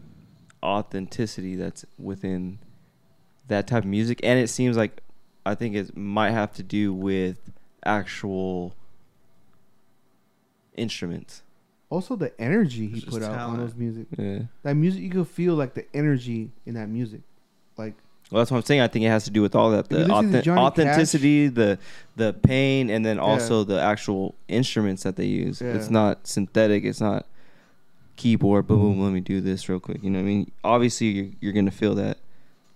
[0.63, 2.59] authenticity that's within
[3.47, 5.01] that type of music, and it seems like
[5.45, 7.51] I think it might have to do with
[7.85, 8.75] actual
[10.79, 11.43] instruments.
[11.89, 14.05] also the energy he put just out on those music.
[14.17, 14.39] Yeah.
[14.63, 17.21] That music, you could feel like the energy in that music.
[17.77, 17.95] Like
[18.29, 18.81] Well, that's what I'm saying.
[18.81, 20.61] I think it has to do with all that the you listen to authen- Johnny
[20.61, 21.79] authenticity, the
[22.15, 23.23] the pain, and then Yeah.
[23.23, 25.61] also the actual instruments that they use.
[25.61, 25.73] Yeah.
[25.73, 26.83] It's not synthetic.
[26.83, 27.25] It's not
[28.17, 28.67] keyboard.
[28.67, 29.01] Boom, boom.
[29.01, 30.03] Let me do this real quick.
[30.03, 30.51] You know what I mean?
[30.63, 32.17] Obviously, you're, you're gonna feel that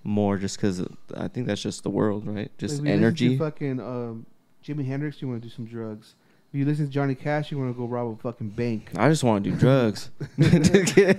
[0.03, 0.81] more just because
[1.15, 2.51] I think that's just the world, right?
[2.57, 3.29] Just if you listen energy.
[3.29, 4.25] To fucking um,
[4.65, 6.15] Jimi Hendrix, you want to do some drugs.
[6.53, 8.91] If you listen to Johnny Cash, you want to go rob a fucking bank.
[8.95, 10.11] I just want to do drugs.
[10.39, 11.15] okay,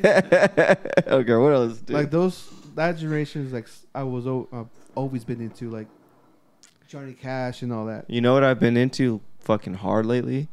[1.35, 1.79] what else?
[1.79, 1.91] Dude?
[1.91, 3.67] Like those that generation is like
[3.97, 4.45] I was uh,
[4.95, 5.89] always been into like
[6.87, 8.09] Johnny Cash and all that.
[8.09, 10.47] you know what I've been into fucking hard lately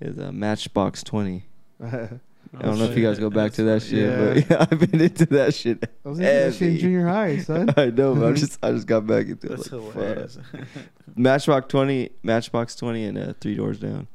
[0.00, 1.44] is uh, Matchbox Twenty.
[2.56, 5.00] I don't know if you guys go back to that shit, but yeah, I've been
[5.00, 5.84] into that shit.
[6.04, 6.80] I was into that shit in Heavy.
[6.80, 7.70] junior high, son.
[7.76, 9.72] I know, but I'm just I just got back into That's it.
[9.74, 10.38] Like, hilarious.
[10.50, 10.60] fuck.
[11.16, 14.06] Matchbox Twenty, Matchbox Twenty, and uh, Three Doors Down.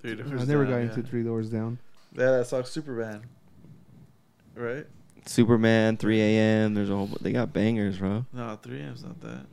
[0.00, 0.82] Three I Doors never Down, got yeah.
[0.98, 1.78] into Three Doors Down.
[2.16, 3.22] Yeah, that song Superman.
[4.54, 4.86] Right?
[5.24, 6.74] Superman, 3 a.m.
[6.74, 7.08] There's a whole.
[7.20, 8.26] They got bangers, bro.
[8.32, 9.46] No, 3 M's not that.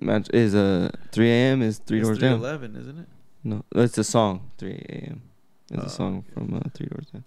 [0.00, 1.62] Match is uh 3 a.m.
[1.62, 2.38] is Three it's Doors Down.
[2.40, 3.08] 311, isn't it?
[3.44, 4.50] No, that's a song.
[4.58, 5.22] 3 a.m.
[5.70, 6.26] It's Oh, a song okay.
[6.34, 7.24] from uh, Three Doors Down.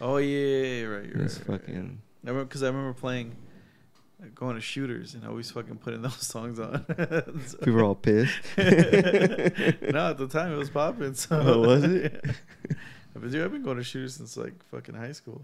[0.00, 1.04] Oh yeah, yeah, yeah, right.
[1.06, 1.74] You're It's right, right, fucking.
[1.74, 1.96] right.
[2.24, 3.34] I remember because I remember playing,
[4.20, 6.84] like, going to shooters, and always fucking putting those songs on.
[7.46, 8.34] So- People are all pissed.
[8.56, 8.62] no,
[10.10, 11.14] at the time it was popping.
[11.14, 12.20] So Oh, was it?
[12.24, 12.32] Yeah.
[13.14, 15.42] But dude, I've been going to shooters since like fucking high school.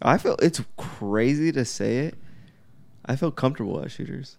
[0.00, 2.14] I feel it's crazy to say it.
[3.04, 4.38] I feel comfortable at shooters,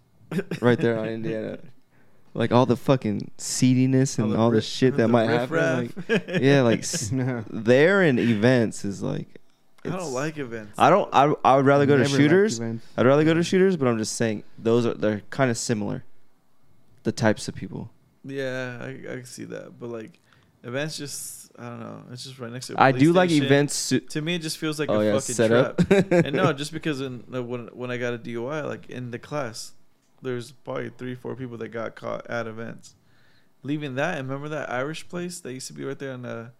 [0.62, 1.60] right there on Indiana.
[2.36, 5.92] Like all the fucking seediness and all the riff- shit that the might happen.
[6.08, 7.12] Like, yeah, like s-
[7.50, 9.28] there in events is like.
[9.86, 10.74] I don't like events.
[10.80, 11.10] I don't.
[11.14, 12.60] I, I would rather go to shooters.
[12.62, 16.06] I'd rather go to shooters, but I'm just saying those are they're kind of similar.
[17.04, 17.92] The types of people.
[18.24, 20.20] Yeah, I, I can see that, but like
[20.64, 22.04] events, just I don't know.
[22.14, 22.74] It's just right next to.
[22.80, 23.76] a I police do like events.
[23.76, 26.12] Su- To me, it just feels like oh a yeah, fucking set trap.
[26.12, 29.20] and no, just because in, uh, when when I got a DUI, like in the
[29.20, 29.74] class,
[30.24, 32.96] there's probably three, four people that got caught at events.
[33.62, 36.52] Leaving that, and remember that Irish place that used to be right there on the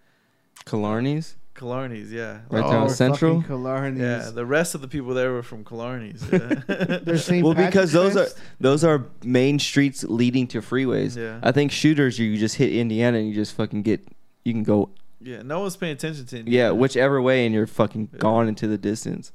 [0.66, 1.36] Killarney's.
[1.56, 2.40] Killarney's, yeah.
[2.50, 3.36] Right there on Oh, Central?
[3.42, 4.02] fucking Killarney's.
[4.02, 6.24] Yeah, the rest of the people there were from Killarney's.
[6.32, 6.62] Yeah.
[7.04, 7.44] They're St.
[7.46, 8.28] Well, because Patrick's those are
[8.60, 11.16] those are main streets leading to freeways.
[11.18, 14.02] yeah, I think shooters, you just hit Indiana and you just fucking get.
[14.46, 14.90] You can go
[15.22, 15.42] yeah.
[15.42, 16.50] No one's paying attention to.
[16.50, 18.20] yeah whichever way, and you're fucking Yeah.
[18.20, 19.32] gone into the distance.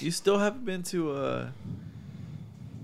[0.00, 1.48] You still haven't been to uh,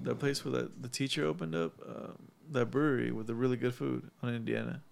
[0.08, 2.18] that place where that the teacher opened up, um,
[2.50, 4.82] that brewery with the really good food on Indiana.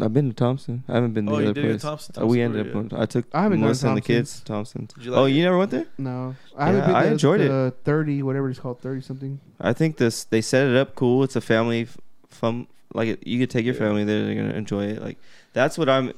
[0.00, 0.82] I've been to Thompson.
[0.88, 1.82] I haven't been to Oh, the you other did go to place.
[1.82, 2.72] Thompson, Uh, we Thompson ended up.
[2.72, 4.16] Brewery, Going, I took I haven't gone to Melissa and the Thompson.
[4.16, 4.40] kids.
[4.44, 4.88] Thompson.
[5.00, 5.30] You like oh, it?
[5.30, 5.86] you never went there?
[5.98, 7.12] No, I haven't Yeah, been I there.
[7.12, 7.50] enjoyed it.
[7.50, 9.38] Uh, Thirty, whatever it's called, thirty something.
[9.60, 11.22] I think this they set it up cool.
[11.22, 11.96] It's a family f-
[12.28, 12.66] fun.
[12.92, 13.80] Like it, you could take your Yeah.
[13.80, 14.24] family there.
[14.24, 15.00] They're gonna enjoy it.
[15.02, 15.18] Like
[15.52, 16.12] that's what I'm.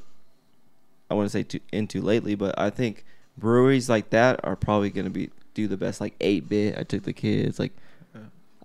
[1.11, 3.05] I want to say to, into lately, but I think
[3.37, 6.01] breweries like that are probably gonna be do the best.
[6.01, 6.79] Like eight bit.
[6.79, 7.59] I took the kids.
[7.59, 7.83] Like Yeah.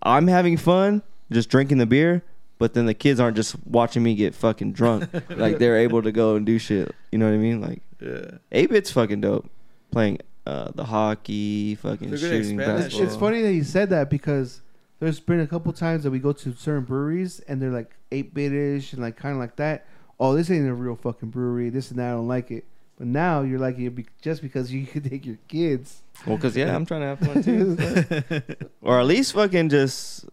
[0.04, 2.24] I'm having fun just drinking the beer,
[2.58, 5.10] but then the kids aren't just watching me get fucking drunk.
[5.30, 6.93] like they're able to go and do shit.
[7.12, 7.62] You know what I mean?
[7.62, 8.38] Like Yeah.
[8.52, 9.49] eight bit's fucking dope.
[9.91, 13.04] Playing uh, the hockey, fucking shooting It's, basketball.
[13.08, 14.62] it's funny that you said that because
[14.99, 18.34] there's been a couple times that we go to certain breweries and they're like eight
[18.34, 19.86] bitish and like kind of like that.
[20.20, 21.70] Oh, this ain't a real fucking brewery.
[21.70, 22.10] This and that.
[22.10, 22.66] I don't like it.
[23.02, 26.04] But now you're liking it be- just because you could take your kids.
[26.28, 28.43] Well, cause yeah, I'm trying to have fun too.
[28.84, 30.26] or at least fucking just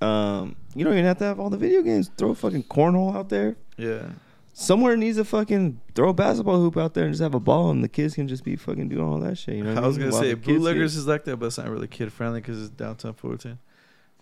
[0.00, 3.14] um you don't even have to have all the video games throw a fucking cornhole
[3.14, 4.06] out there Yeah.
[4.54, 7.70] somewhere needs a fucking throw a basketball hoop out there and just have a ball
[7.70, 9.86] and the kids can just be fucking doing all that shit you know what I
[9.86, 12.10] was gonna While say the kids bootleggers is like that, but it's not really kid
[12.12, 13.58] friendly because it's downtown Fullerton.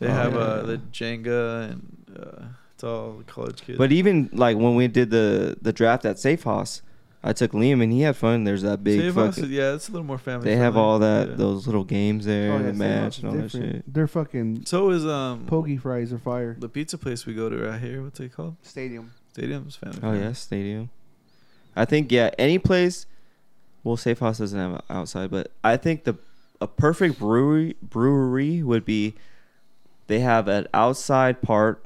[0.01, 0.63] They Oh, have yeah, uh, yeah.
[0.63, 2.45] the Jenga and uh,
[2.75, 3.79] it's all college kids.
[3.79, 6.83] but even like when we did the the draft at safe house
[7.25, 9.89] i took liam and he had fun there's that big Save Us, fucking yeah, it's
[9.89, 10.45] a little more family.
[10.45, 11.35] they have all that Yeah.
[11.37, 13.75] those little games there Oh, yeah, the Save match and all that is different.
[13.77, 16.57] shit They're fucking So is um pokey fries are fire.
[16.59, 18.03] the pizza place we go to right here.
[18.03, 18.57] What's it called?
[18.63, 19.13] Stadium.
[19.33, 19.99] Stadium's family.
[19.99, 20.21] oh friendly.
[20.21, 20.91] yeah stadium
[21.75, 23.07] I think yeah, any place.
[23.83, 26.17] Well, Safe House doesn't have outside, but I think the
[26.61, 29.15] a perfect brewery brewery would be
[30.07, 31.83] they have an outside part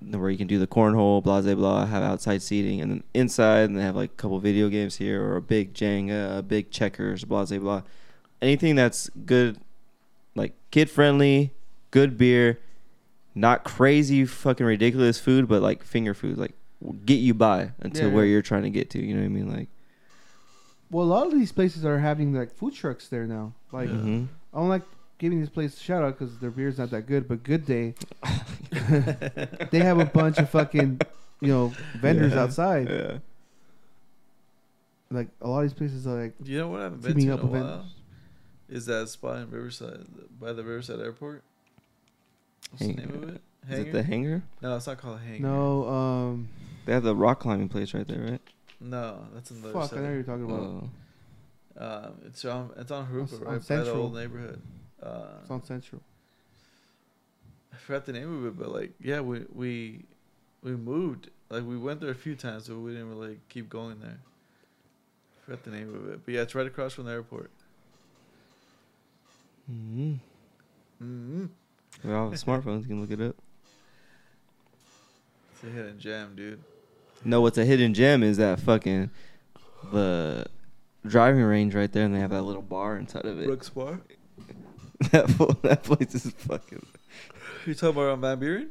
[0.00, 3.68] where you can do the cornhole, blah blah blah, have outside seating, and then inside,
[3.68, 6.70] and they have like a couple video games here, or a big Jenga, a big
[6.70, 7.82] checkers, blah blah blah.
[8.40, 9.58] Anything that's good,
[10.34, 11.52] like kid friendly,
[11.90, 12.60] good beer,
[13.34, 16.54] not crazy fucking ridiculous food, but like finger food, like
[17.04, 18.14] get you by until Yeah.
[18.14, 19.04] where you're trying to get to.
[19.04, 19.52] You know what I mean?
[19.52, 19.68] Like,
[20.90, 23.52] Well, a lot of these places are having like food trucks there now.
[23.72, 24.28] Like mhm.
[24.54, 24.82] I don't like
[25.18, 27.26] giving this place a shout out because their beer's not that good.
[27.28, 27.94] But Good Day,
[29.70, 31.00] they have a bunch of fucking
[31.40, 32.42] you know vendors Yeah.
[32.42, 32.88] outside.
[32.90, 33.18] yeah.
[35.10, 37.26] Like a lot of these places are like You know what I haven't been keeping
[37.28, 37.86] to in up a with while?
[38.68, 40.04] Is that spot in Riverside
[40.38, 41.42] by the Riverside Airport?
[42.70, 43.40] What's the name of it?
[43.70, 44.42] Is it the hangar?
[44.62, 45.40] No, it's not called a Hangar.
[45.48, 46.48] no um
[46.84, 48.40] They have the rock climbing place right there, right?
[48.80, 50.60] No, that's in the fuck I know you're talking about.
[50.60, 50.90] Oh.
[51.80, 53.96] Um, it's on it's on Jurupa, right on by the Central.
[54.02, 54.60] old neighborhood.
[55.02, 56.02] Uh, It's on Central.
[57.78, 60.04] I forgot the name of it, but like, yeah, we we
[60.62, 61.30] we moved.
[61.48, 64.18] Like, we went there a few times, but we didn't really keep going there.
[64.18, 67.50] I forgot the name of it, but yeah, it's right across from the airport.
[69.66, 70.14] hmm.
[71.00, 72.86] We all have smartphones.
[72.86, 73.36] Can look it up.
[75.52, 76.60] It's a hidden gem, dude.
[77.24, 79.10] No, what's a hidden gem is that fucking
[79.92, 80.46] the
[81.06, 83.46] driving range right there, and they have that little bar inside of it.
[83.46, 84.00] Brooks Bar.
[85.12, 85.28] that
[85.62, 86.84] that place is fucking.
[87.68, 88.70] You talking about on Van Buren?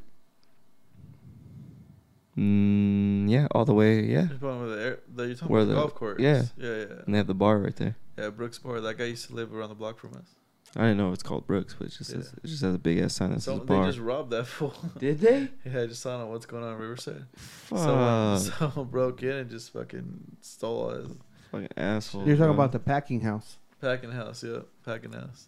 [2.35, 4.01] Mm, yeah, all the way.
[4.01, 6.19] Yeah, You're talking about the, air, the, you're talking Where about the, the- golf course.
[6.19, 6.43] yeah.
[6.57, 6.83] yeah, yeah.
[7.05, 7.95] and they have the bar right there.
[8.17, 8.81] Yeah, Brooks Bar.
[8.81, 10.33] That guy used to live around the block from us.
[10.75, 12.21] I didn't know it's called Brooks, but it just Yeah.
[12.21, 14.45] says, it just has a big ass sign that So says they just robbed that
[14.47, 14.73] fool.
[14.97, 15.47] Did they?
[15.63, 17.23] yeah, I just saw on what's going on in Riverside.
[17.35, 21.11] Fuck, Someone, someone broke in and just fucking stole all his
[21.51, 22.25] fucking asshole.
[22.25, 22.63] You're talking bro.
[22.65, 23.57] about the packing house.
[23.79, 24.43] packing house.
[24.43, 25.47] Yeah, packing house.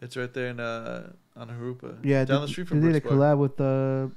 [0.00, 1.96] It's right there in uh on Jurupa.
[2.02, 4.08] Yeah, down the street from they did a Brooks collab with uh,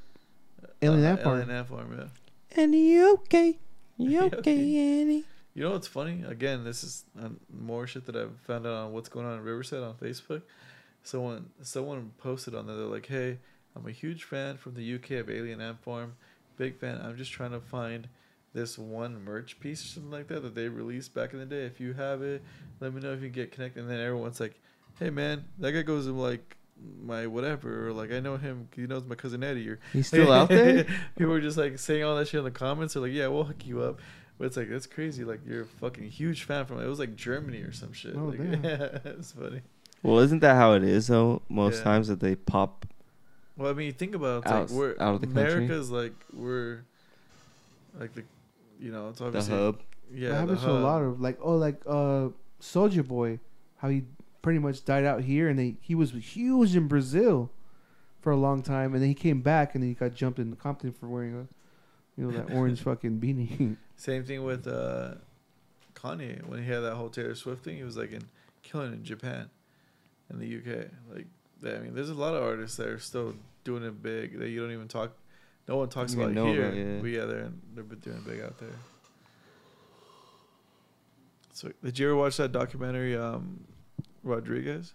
[0.82, 1.36] Alien uh, Ant Farm.
[1.38, 2.62] Alien Ant Farm, yeah.
[2.62, 3.58] Annie, you okay?
[3.98, 5.02] You okay, okay?
[5.02, 5.24] Annie?
[5.54, 6.24] You know what's funny?
[6.28, 9.44] Again, this is uh, more shit that I've found out on what's going on in
[9.44, 10.42] Riverside on Facebook.
[11.04, 12.76] Someone someone posted on there.
[12.76, 13.38] They're like, "Hey,
[13.76, 16.16] I'm a huge fan from the UK of Alien Ant Farm.
[16.58, 17.00] Big fan.
[17.02, 18.08] I'm just trying to find
[18.54, 21.66] this one merch piece or something like that that they released back in the day.
[21.66, 22.44] If you have it,
[22.80, 24.60] let me know if you can get connected." And then everyone's like,
[24.98, 26.58] "Hey, man, that guy goes in like."
[27.02, 28.68] My whatever, or like I know him.
[28.76, 30.86] He knows my cousin Eddie, or He's still out there?
[31.18, 32.94] People were just like saying all that shit in the comments.
[32.94, 34.00] They're like, "Yeah, we'll hook you up."
[34.38, 35.24] But it's like that's crazy.
[35.24, 36.88] Like you're a fucking huge fan from it.
[36.88, 38.16] was like Germany or some shit.
[38.18, 38.64] Oh, like, damn.
[38.64, 39.62] Yeah, it's funny.
[40.02, 41.42] Well, isn't that how it is though?
[41.50, 41.84] Most Yeah.
[41.84, 42.86] times that they pop.
[43.56, 45.44] Well, I mean, you think about it, it's Out- like we're out of the country.
[45.54, 46.84] America's like we're
[48.00, 48.24] like the
[48.80, 49.80] you know it's obviously The obviously hub.
[50.14, 52.30] Yeah, that the happens to a lot of like oh like uh
[52.60, 53.40] Soldier Boy,
[53.78, 54.04] how he
[54.44, 57.50] pretty much died out here and they, he was huge in Brazil
[58.22, 60.56] for a long time and then he came back and then he got jumped in
[60.56, 61.48] Compton for wearing a
[62.16, 63.76] you know that orange fucking beanie.
[63.96, 65.16] Same thing with uh,
[65.96, 67.78] Kanye when he had that whole Taylor Swift thing.
[67.78, 68.24] He was like in
[68.62, 69.50] killing in Japan,
[70.30, 70.90] in the UK.
[71.12, 71.26] Like
[71.66, 74.62] I mean, there's a lot of artists that are still doing it big that you
[74.62, 75.14] don't even talk.
[75.68, 76.66] No one talks about know here.
[76.66, 77.00] about, yeah.
[77.00, 78.70] But yeah, they're they're been doing big out there.
[81.54, 83.64] So did you ever watch that documentary, um,
[84.24, 84.94] Rodriguez?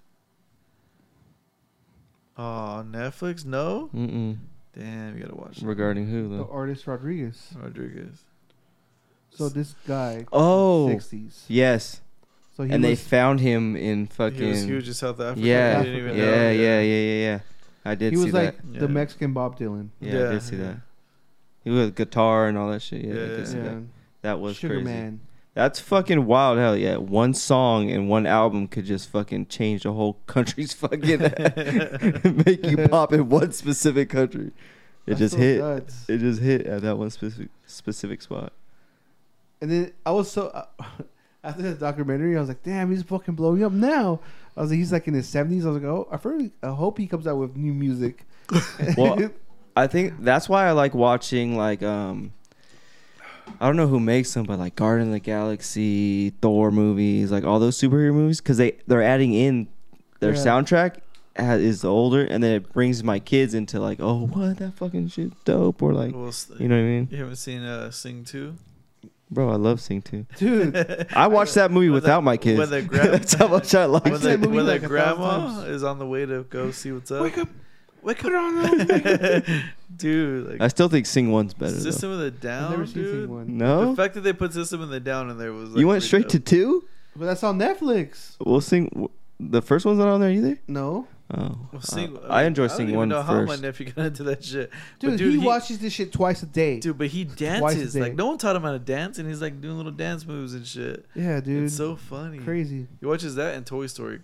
[2.36, 3.44] Oh, Netflix?
[3.44, 3.90] No.
[3.94, 4.38] Mm-mm.
[4.76, 5.66] Damn, you gotta watch that.
[5.66, 6.36] Regarding who though?
[6.38, 6.50] the though?
[6.50, 7.48] artist Rodriguez.
[7.60, 8.22] Rodriguez.
[9.30, 11.44] So this guy, Oh, sixties.
[11.48, 12.00] yes.
[12.56, 14.38] So he and they was, found him in fucking.
[14.38, 15.40] He was huge in South Africa.
[15.40, 16.50] Yeah, I didn't even yeah, know.
[16.50, 17.40] yeah, yeah, yeah, yeah.
[17.84, 18.10] I did see that.
[18.10, 18.72] he see was like that.
[18.74, 18.80] Yeah.
[18.80, 19.88] the Mexican Bob Dylan.
[20.00, 20.76] Yeah, I Yeah, did see that.
[21.64, 23.04] He was guitar and all that shit.
[23.04, 23.82] Yeah, I Yeah, did see Yeah, that.
[24.22, 24.84] That was Sugar crazy.
[24.84, 25.20] Man.
[25.58, 26.56] That's fucking wild.
[26.56, 26.98] Hell yeah!
[26.98, 31.02] One song and one album could just fucking change the whole country's fucking
[32.46, 34.52] make you pop in one specific country.
[35.04, 35.58] It That's just so hit.
[35.58, 36.04] nuts.
[36.08, 38.52] It just hit at that one specific specific spot.
[39.60, 40.66] And then I was so uh,
[41.42, 44.20] after the documentary, I was like, "Damn, he's fucking blowing up now."
[44.56, 45.64] I was like, "He's like in his 70s.
[45.64, 48.24] I was like, "Oh, I, really, I hope he comes out with new music."
[48.96, 49.30] Well,
[49.76, 52.32] I think that's why I like watching like um
[53.60, 57.44] I don't know who makes them, but like Guardian of the Galaxy, Thor movies, like
[57.44, 59.68] all those superhero movies, because they they're adding in
[60.20, 60.36] their Yeah.
[60.44, 60.96] soundtrack
[61.36, 65.08] ha- is older, and then it brings my kids into like, oh, what that fucking
[65.08, 67.90] shit dope, or like, Well, s- you know what I mean, you haven't seen uh,
[67.90, 68.54] Sing 2?
[69.30, 69.50] bro?
[69.50, 70.24] I love Sing too.
[70.38, 72.58] dude, I watched that movie When the- without my kids.
[72.58, 74.72] when the gra- that's how much I like I've the, seen that movie when the
[74.72, 75.68] like a thousand grandma times.
[75.68, 77.22] is on the way to go see what's up.
[77.22, 77.48] wake up,
[78.02, 79.42] Wake Put up, on
[79.96, 80.48] dude.
[80.50, 81.72] Like I still think Sing One's better.
[81.72, 81.78] Though.
[81.90, 83.22] System of the I've Down, never seen dude.
[83.24, 83.56] Sing one.
[83.58, 85.70] No, The fact that they put System of the Down in there was.
[85.70, 86.84] Like, you went pretty straight to two.
[87.16, 88.36] But that's on Netflix.
[88.44, 89.08] We'll sing.
[89.40, 90.58] The first one's not on there either.
[90.68, 93.46] No, Oh, Well, Sing- uh, I enjoy I don't Sing even One know how my
[93.48, 93.62] first.
[93.62, 94.70] nephew got into that shit.
[94.98, 96.80] dude, But dude, he, he- watches this shit twice a day.
[96.80, 97.94] Dude, but he dances.
[97.94, 100.54] Like no one taught him how to dance, and he's like doing little dance moves
[100.54, 101.04] and shit.
[101.14, 102.38] yeah, dude, It's so funny.
[102.38, 102.86] crazy.
[103.00, 104.20] He watches that and Toy Story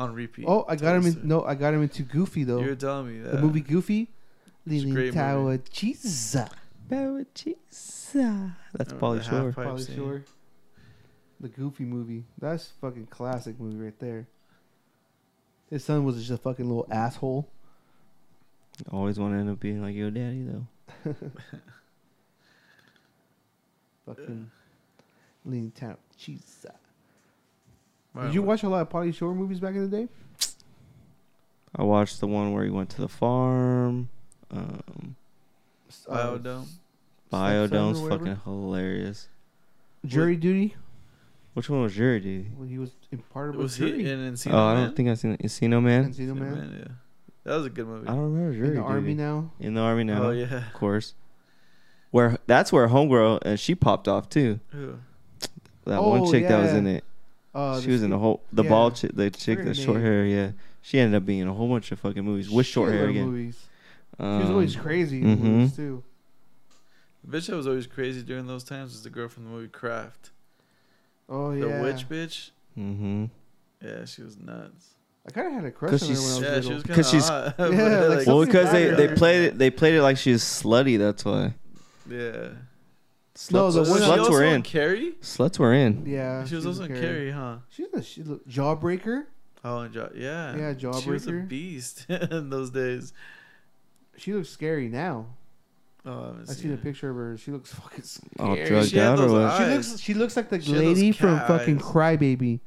[0.00, 0.46] on repeat.
[0.48, 1.28] Oh, I got him in.
[1.28, 2.60] No, I got him into Goofy though.
[2.60, 4.10] You're telling me that the movie Goofy, It's
[4.66, 5.62] a Leaning great Tower movie.
[5.70, 6.32] Jesus.
[8.72, 9.38] That's uh, Remember Pauly the Shore.
[9.46, 9.96] half-pipe Probably scene?
[9.96, 10.24] sure.
[11.40, 12.24] The Goofy movie.
[12.38, 14.26] That's fucking classic movie right there.
[15.70, 17.48] His son was just a fucking little asshole.
[18.90, 20.66] Always want to end up being like your daddy though.
[24.06, 24.50] Fucking
[25.44, 26.66] Leaning Tower Jesus.
[28.14, 30.08] Right, Did you watch a lot of Pauly Shore movies back in the day?
[31.76, 34.08] I watched the one where he went to the farm.
[34.50, 35.16] Um,
[36.08, 36.66] Uh, Biodome?
[37.32, 38.18] Biodome's Stepson or whatever?
[38.26, 39.28] fucking hilarious.
[40.04, 40.74] Jury Duty.
[41.54, 42.50] Which one was Jury Duty?
[42.56, 44.96] Well, he was in part of a Was he jury in Encino Oh, I don't
[44.96, 46.12] think I've seen Encino Man.
[46.12, 46.74] Encino Man.
[46.78, 46.92] Yeah,
[47.44, 48.08] that was a good movie.
[48.08, 48.92] I don't remember Jury in the Duty.
[48.92, 49.52] army now.
[49.60, 50.66] In the army now, Oh yeah.
[50.66, 51.14] of course.
[52.10, 54.58] Where that's where Homegirl and she popped off too.
[54.70, 54.94] Who?
[55.86, 57.04] That one Oh, chick that was in it.
[57.54, 58.68] Uh, she was in a whole the yeah.
[58.68, 60.06] bald chick, the chick, her the short name?
[60.06, 60.24] hair.
[60.24, 60.50] Yeah,
[60.82, 63.10] she ended up being in a whole bunch of fucking movies with short hair shitload
[63.10, 63.26] again.
[63.26, 63.66] Movies.
[64.18, 65.40] Um, She was always crazy in mhm.
[65.40, 66.04] movies too.
[67.24, 69.68] The bitch that was always crazy during those times was the girl from the movie
[69.68, 70.30] Craft.
[71.28, 72.50] Oh yeah, The witch bitch.
[72.78, 73.24] Mm-hmm.
[73.82, 74.94] Yeah, she was nuts.
[75.26, 76.62] I kind of had a crush on her when I was Yeah, little.
[76.62, 77.54] she was kind 'Cause of she's- hot.
[77.58, 80.98] Yeah, like Well, because they, they played it they played it like she was slutty.
[80.98, 81.54] That's why.
[82.08, 82.48] yeah.
[83.50, 84.62] No, the Was one- she sluts also were in in.
[84.62, 85.12] Carrie?
[85.22, 86.04] Sluts were in.
[86.06, 87.56] Yeah, she was also in Carrie, huh?
[87.70, 89.24] She's a she, look, Jawbreaker.
[89.64, 90.56] Oh, and jo- yeah.
[90.56, 91.48] Yeah, She was a Jawbreaker.
[91.48, 93.12] beast in those days.
[94.16, 95.26] She looks scary now.
[96.04, 96.82] Oh, I haven't I seen seen a it.
[96.82, 97.36] picture of her.
[97.38, 98.30] She looks fucking scary.
[98.38, 99.40] All She drugged had out or those what?
[99.42, 99.58] eyes.
[99.58, 100.00] She looks.
[100.00, 101.82] She looks like the She had those lady from cat fucking eyes.
[101.84, 102.60] Crybaby.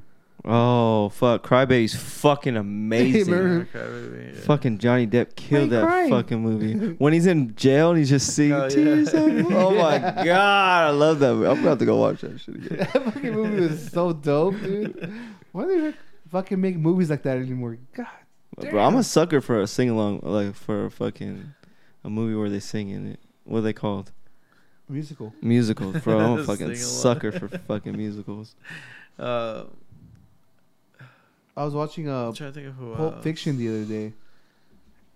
[0.46, 3.34] Oh fuck, Crybaby's fucking amazing.
[3.34, 4.42] Yeah, Crybaby, yeah.
[4.42, 6.10] Fucking Johnny Depp killed that crying?
[6.10, 6.74] fucking movie.
[6.98, 9.44] when he's in jail and he's just singing Oh, yeah.
[9.58, 11.34] Oh my god, I love that.
[11.34, 11.48] Movie.
[11.48, 12.78] I'm gonna have to go watch that shit again.
[12.78, 15.14] that fucking movie was so dope, dude.
[15.54, 15.98] Why do they
[16.30, 17.78] fucking make movies like that anymore?
[17.96, 18.08] God.
[18.70, 21.54] Bro, I'm a sucker for a sing along, like for a fucking
[22.04, 23.20] a movie where they sing in it.
[23.46, 24.12] What are they called?
[24.90, 25.34] Musical.
[25.42, 26.20] Musicals, bro.
[26.20, 27.02] I'm a fucking Sing-along.
[27.02, 28.56] sucker for fucking musicals.
[29.18, 29.64] Uh,
[31.56, 32.96] I was watching uh, I'm trying to think of who.
[32.96, 33.24] Pulp else.
[33.24, 34.14] Fiction the other day,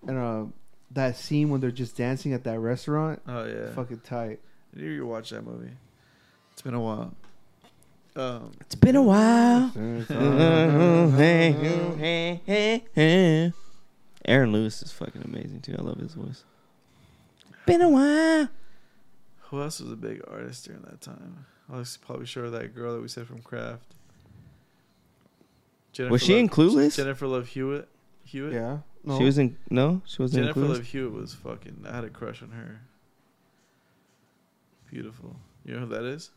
[0.08, 0.46] and uh,
[0.92, 3.72] that scene when they're just dancing at that restaurant, Oh yeah.
[3.74, 4.40] fucking tight.
[4.76, 5.72] I knew you watch that movie.
[6.54, 7.14] It's been a while.
[8.16, 9.72] Um, It's been a while.
[14.26, 15.76] Aaron Lewis is fucking amazing too.
[15.78, 16.44] I love his voice.
[17.66, 18.50] Been a while.
[19.44, 21.46] who else was a big artist during that time?
[21.72, 23.94] I was probably sure that girl that we said from Craft.
[25.98, 26.96] Jennifer Was she Love, in Clueless?
[26.96, 27.88] Jennifer Love Hewitt.
[28.24, 28.54] Hewitt.
[28.54, 28.78] Yeah.
[29.04, 29.18] No.
[29.18, 30.86] She was in no, she wasn't Jennifer in Love Clueless.
[30.86, 31.86] Hewitt was fucking.
[31.90, 32.82] I had a crush on her.
[34.92, 35.36] Beautiful.
[35.66, 36.30] You know who that is?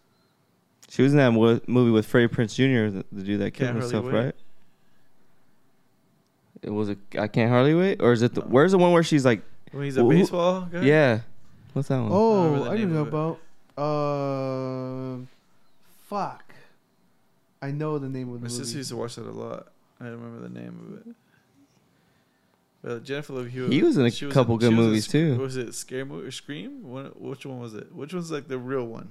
[0.89, 2.97] She was in that mo- movie with Freddie Prinze Jr.
[2.97, 4.13] The, the dude that killed Can't himself, Wait.
[4.15, 4.35] right?
[6.63, 8.47] It was a I can't hardly wait, or is it the, No.
[8.49, 9.43] where's the one where she's like,
[9.73, 10.83] When he's a Who- baseball guy.
[10.83, 11.21] yeah,
[11.75, 12.11] what's that one?
[12.13, 13.41] I Oh, remember the I name know about.
[13.79, 15.25] Uh,
[16.09, 16.45] fuck.
[17.63, 19.69] I know the name of the My the sister used to watch that a lot.
[20.01, 21.15] I don't remember the name of it.
[22.83, 23.73] But Jennifer Love Hewitt.
[23.73, 25.37] He was in a she couple good she was movies, sc- too.
[25.39, 26.83] Was it Scary Movie or Scream?
[26.89, 27.95] One, which one was it?
[27.95, 29.11] Which one's like the real one?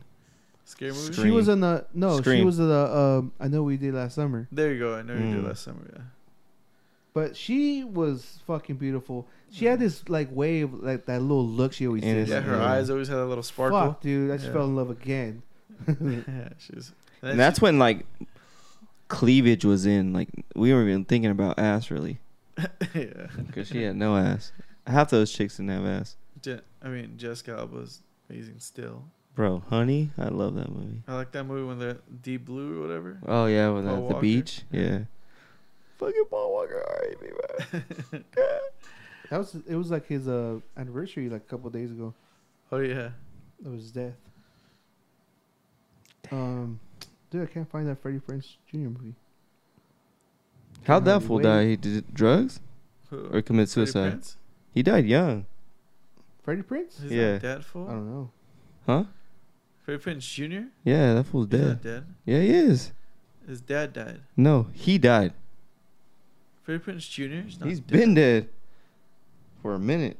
[0.65, 1.13] Scary Movie.
[1.13, 1.27] Scream.
[1.27, 2.19] She was in the no.
[2.21, 2.97] She was in the.
[2.97, 4.95] Um, I know we did last summer, There you go.
[4.95, 5.47] I know you did Mm.
[5.47, 5.87] last summer.
[5.93, 6.01] Yeah.
[7.13, 9.27] but she was fucking beautiful.
[9.51, 12.27] She had this like wave, like that little look she always did.
[12.27, 12.71] Yeah, her Yeah.
[12.71, 13.79] eyes always had a little sparkle.
[13.79, 14.53] Fuck, dude, I just Yeah.
[14.53, 15.43] fell in love again.
[15.87, 16.91] yeah, she was.
[17.21, 18.05] And that's when like
[19.09, 20.13] cleavage was in.
[20.13, 22.19] Like we weren't even thinking about ass really,
[22.95, 23.27] yeah.
[23.45, 24.51] because she had no ass.
[24.87, 26.15] Half those chicks didn't have ass.
[26.41, 29.03] Je- I mean, Jessica Alba's amazing still.
[29.35, 31.01] Bro, Honey, I love that movie.
[31.07, 33.19] I like that movie when they're Deep Blue or whatever.
[33.27, 34.21] Oh yeah, with Paul at the Walker.
[34.21, 34.61] beach.
[34.71, 34.79] Yeah.
[34.81, 34.99] Yeah.
[35.97, 37.17] Fucking Paul Walker, alright,
[38.13, 38.23] man.
[39.29, 39.75] That was it.
[39.75, 42.13] Was like his uh anniversary, like a couple days ago.
[42.71, 43.09] oh yeah.
[43.65, 44.15] Of his death.
[46.31, 46.79] Um,
[47.29, 48.77] dude, I can't find that Freddie Prinze Jr.
[48.77, 49.15] movie.
[50.83, 51.43] How'd that fool Wait.
[51.43, 51.65] die?
[51.65, 52.59] He did drugs
[53.09, 53.29] Who?
[53.31, 54.13] or commit suicide?
[54.21, 54.35] Prinze?
[54.73, 55.45] He died young,
[56.43, 57.01] Freddie Prinze?
[57.01, 57.39] He's Yeah.
[57.41, 57.87] not fool?
[57.87, 58.31] I don't know.
[58.85, 59.03] huh?
[59.83, 60.67] Freddie Prinze Jr.
[60.83, 61.67] Yeah, that fool's He's dead.
[61.67, 62.05] not dead.
[62.25, 62.91] Yeah, he is.
[63.47, 64.21] His dad died.
[64.37, 65.33] No, he died.
[66.63, 67.23] Freddie Prinze Jr.
[67.45, 67.87] He's, not He's dead.
[67.99, 68.49] been dead.
[69.61, 70.17] for a minute.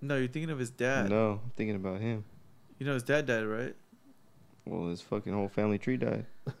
[0.00, 1.10] No, you're thinking of his dad.
[1.10, 2.24] No, I'm thinking about him.
[2.78, 3.74] You know his dad died, right?
[4.66, 6.26] Well, his fucking whole family tree died.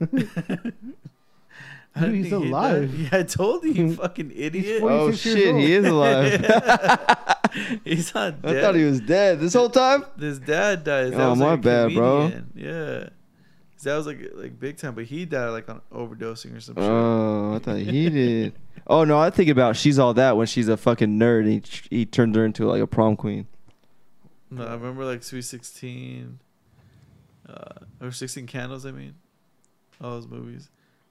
[1.96, 2.90] I Dude, he's think he alive.
[2.90, 2.98] died.
[3.12, 4.80] Yeah, I told you, you fucking idiot.
[4.80, 6.30] 40 Oh 46 years shit, he is alive.
[7.84, 8.62] He's not I dead.
[8.62, 10.04] thought he was dead this whole time.
[10.18, 11.04] His dad died.
[11.04, 12.18] His dad Oh, was, my like, a bad, bro.
[12.22, 12.50] comedian.
[12.56, 13.08] Yeah.
[13.74, 16.74] His dad was like like big time, but he died like on overdosing or some
[16.74, 16.82] shit.
[16.84, 18.54] Oh, I thought he did.
[18.88, 21.98] Oh no, I think about she's all that when she's a fucking nerd and he,
[21.98, 23.46] he turned her into like a prom queen.
[24.50, 26.40] No, I remember like Sweet Sixteen,
[27.48, 28.86] uh, or Sixteen Candles.
[28.86, 29.14] I mean,
[30.00, 30.70] all those movies,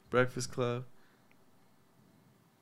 [0.09, 0.84] Breakfast Club,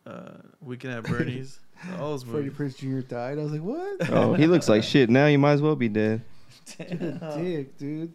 [0.06, 1.60] uh, Weekend at Bernie's,
[2.00, 2.76] all those Freddie movies.
[2.76, 3.08] Prinze Jr.
[3.08, 3.40] died.
[3.40, 4.10] I was like, what?
[4.10, 5.28] Oh, he looks like shit now.
[5.28, 6.22] He might as well be dead.
[6.78, 8.14] Dick, dude.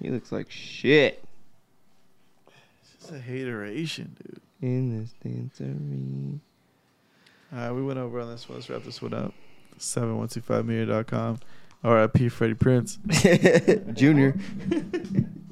[0.00, 1.22] He looks like shit.
[2.82, 4.40] It's just a hateration, dude.
[4.62, 6.40] In this dancery.
[7.52, 8.58] All right, we went over on this one.
[8.58, 9.34] Let's wrap this one up.
[9.78, 11.38] 7125media.com.
[11.86, 12.98] RIP Freddie Prinze.
[13.94, 14.34] Junior.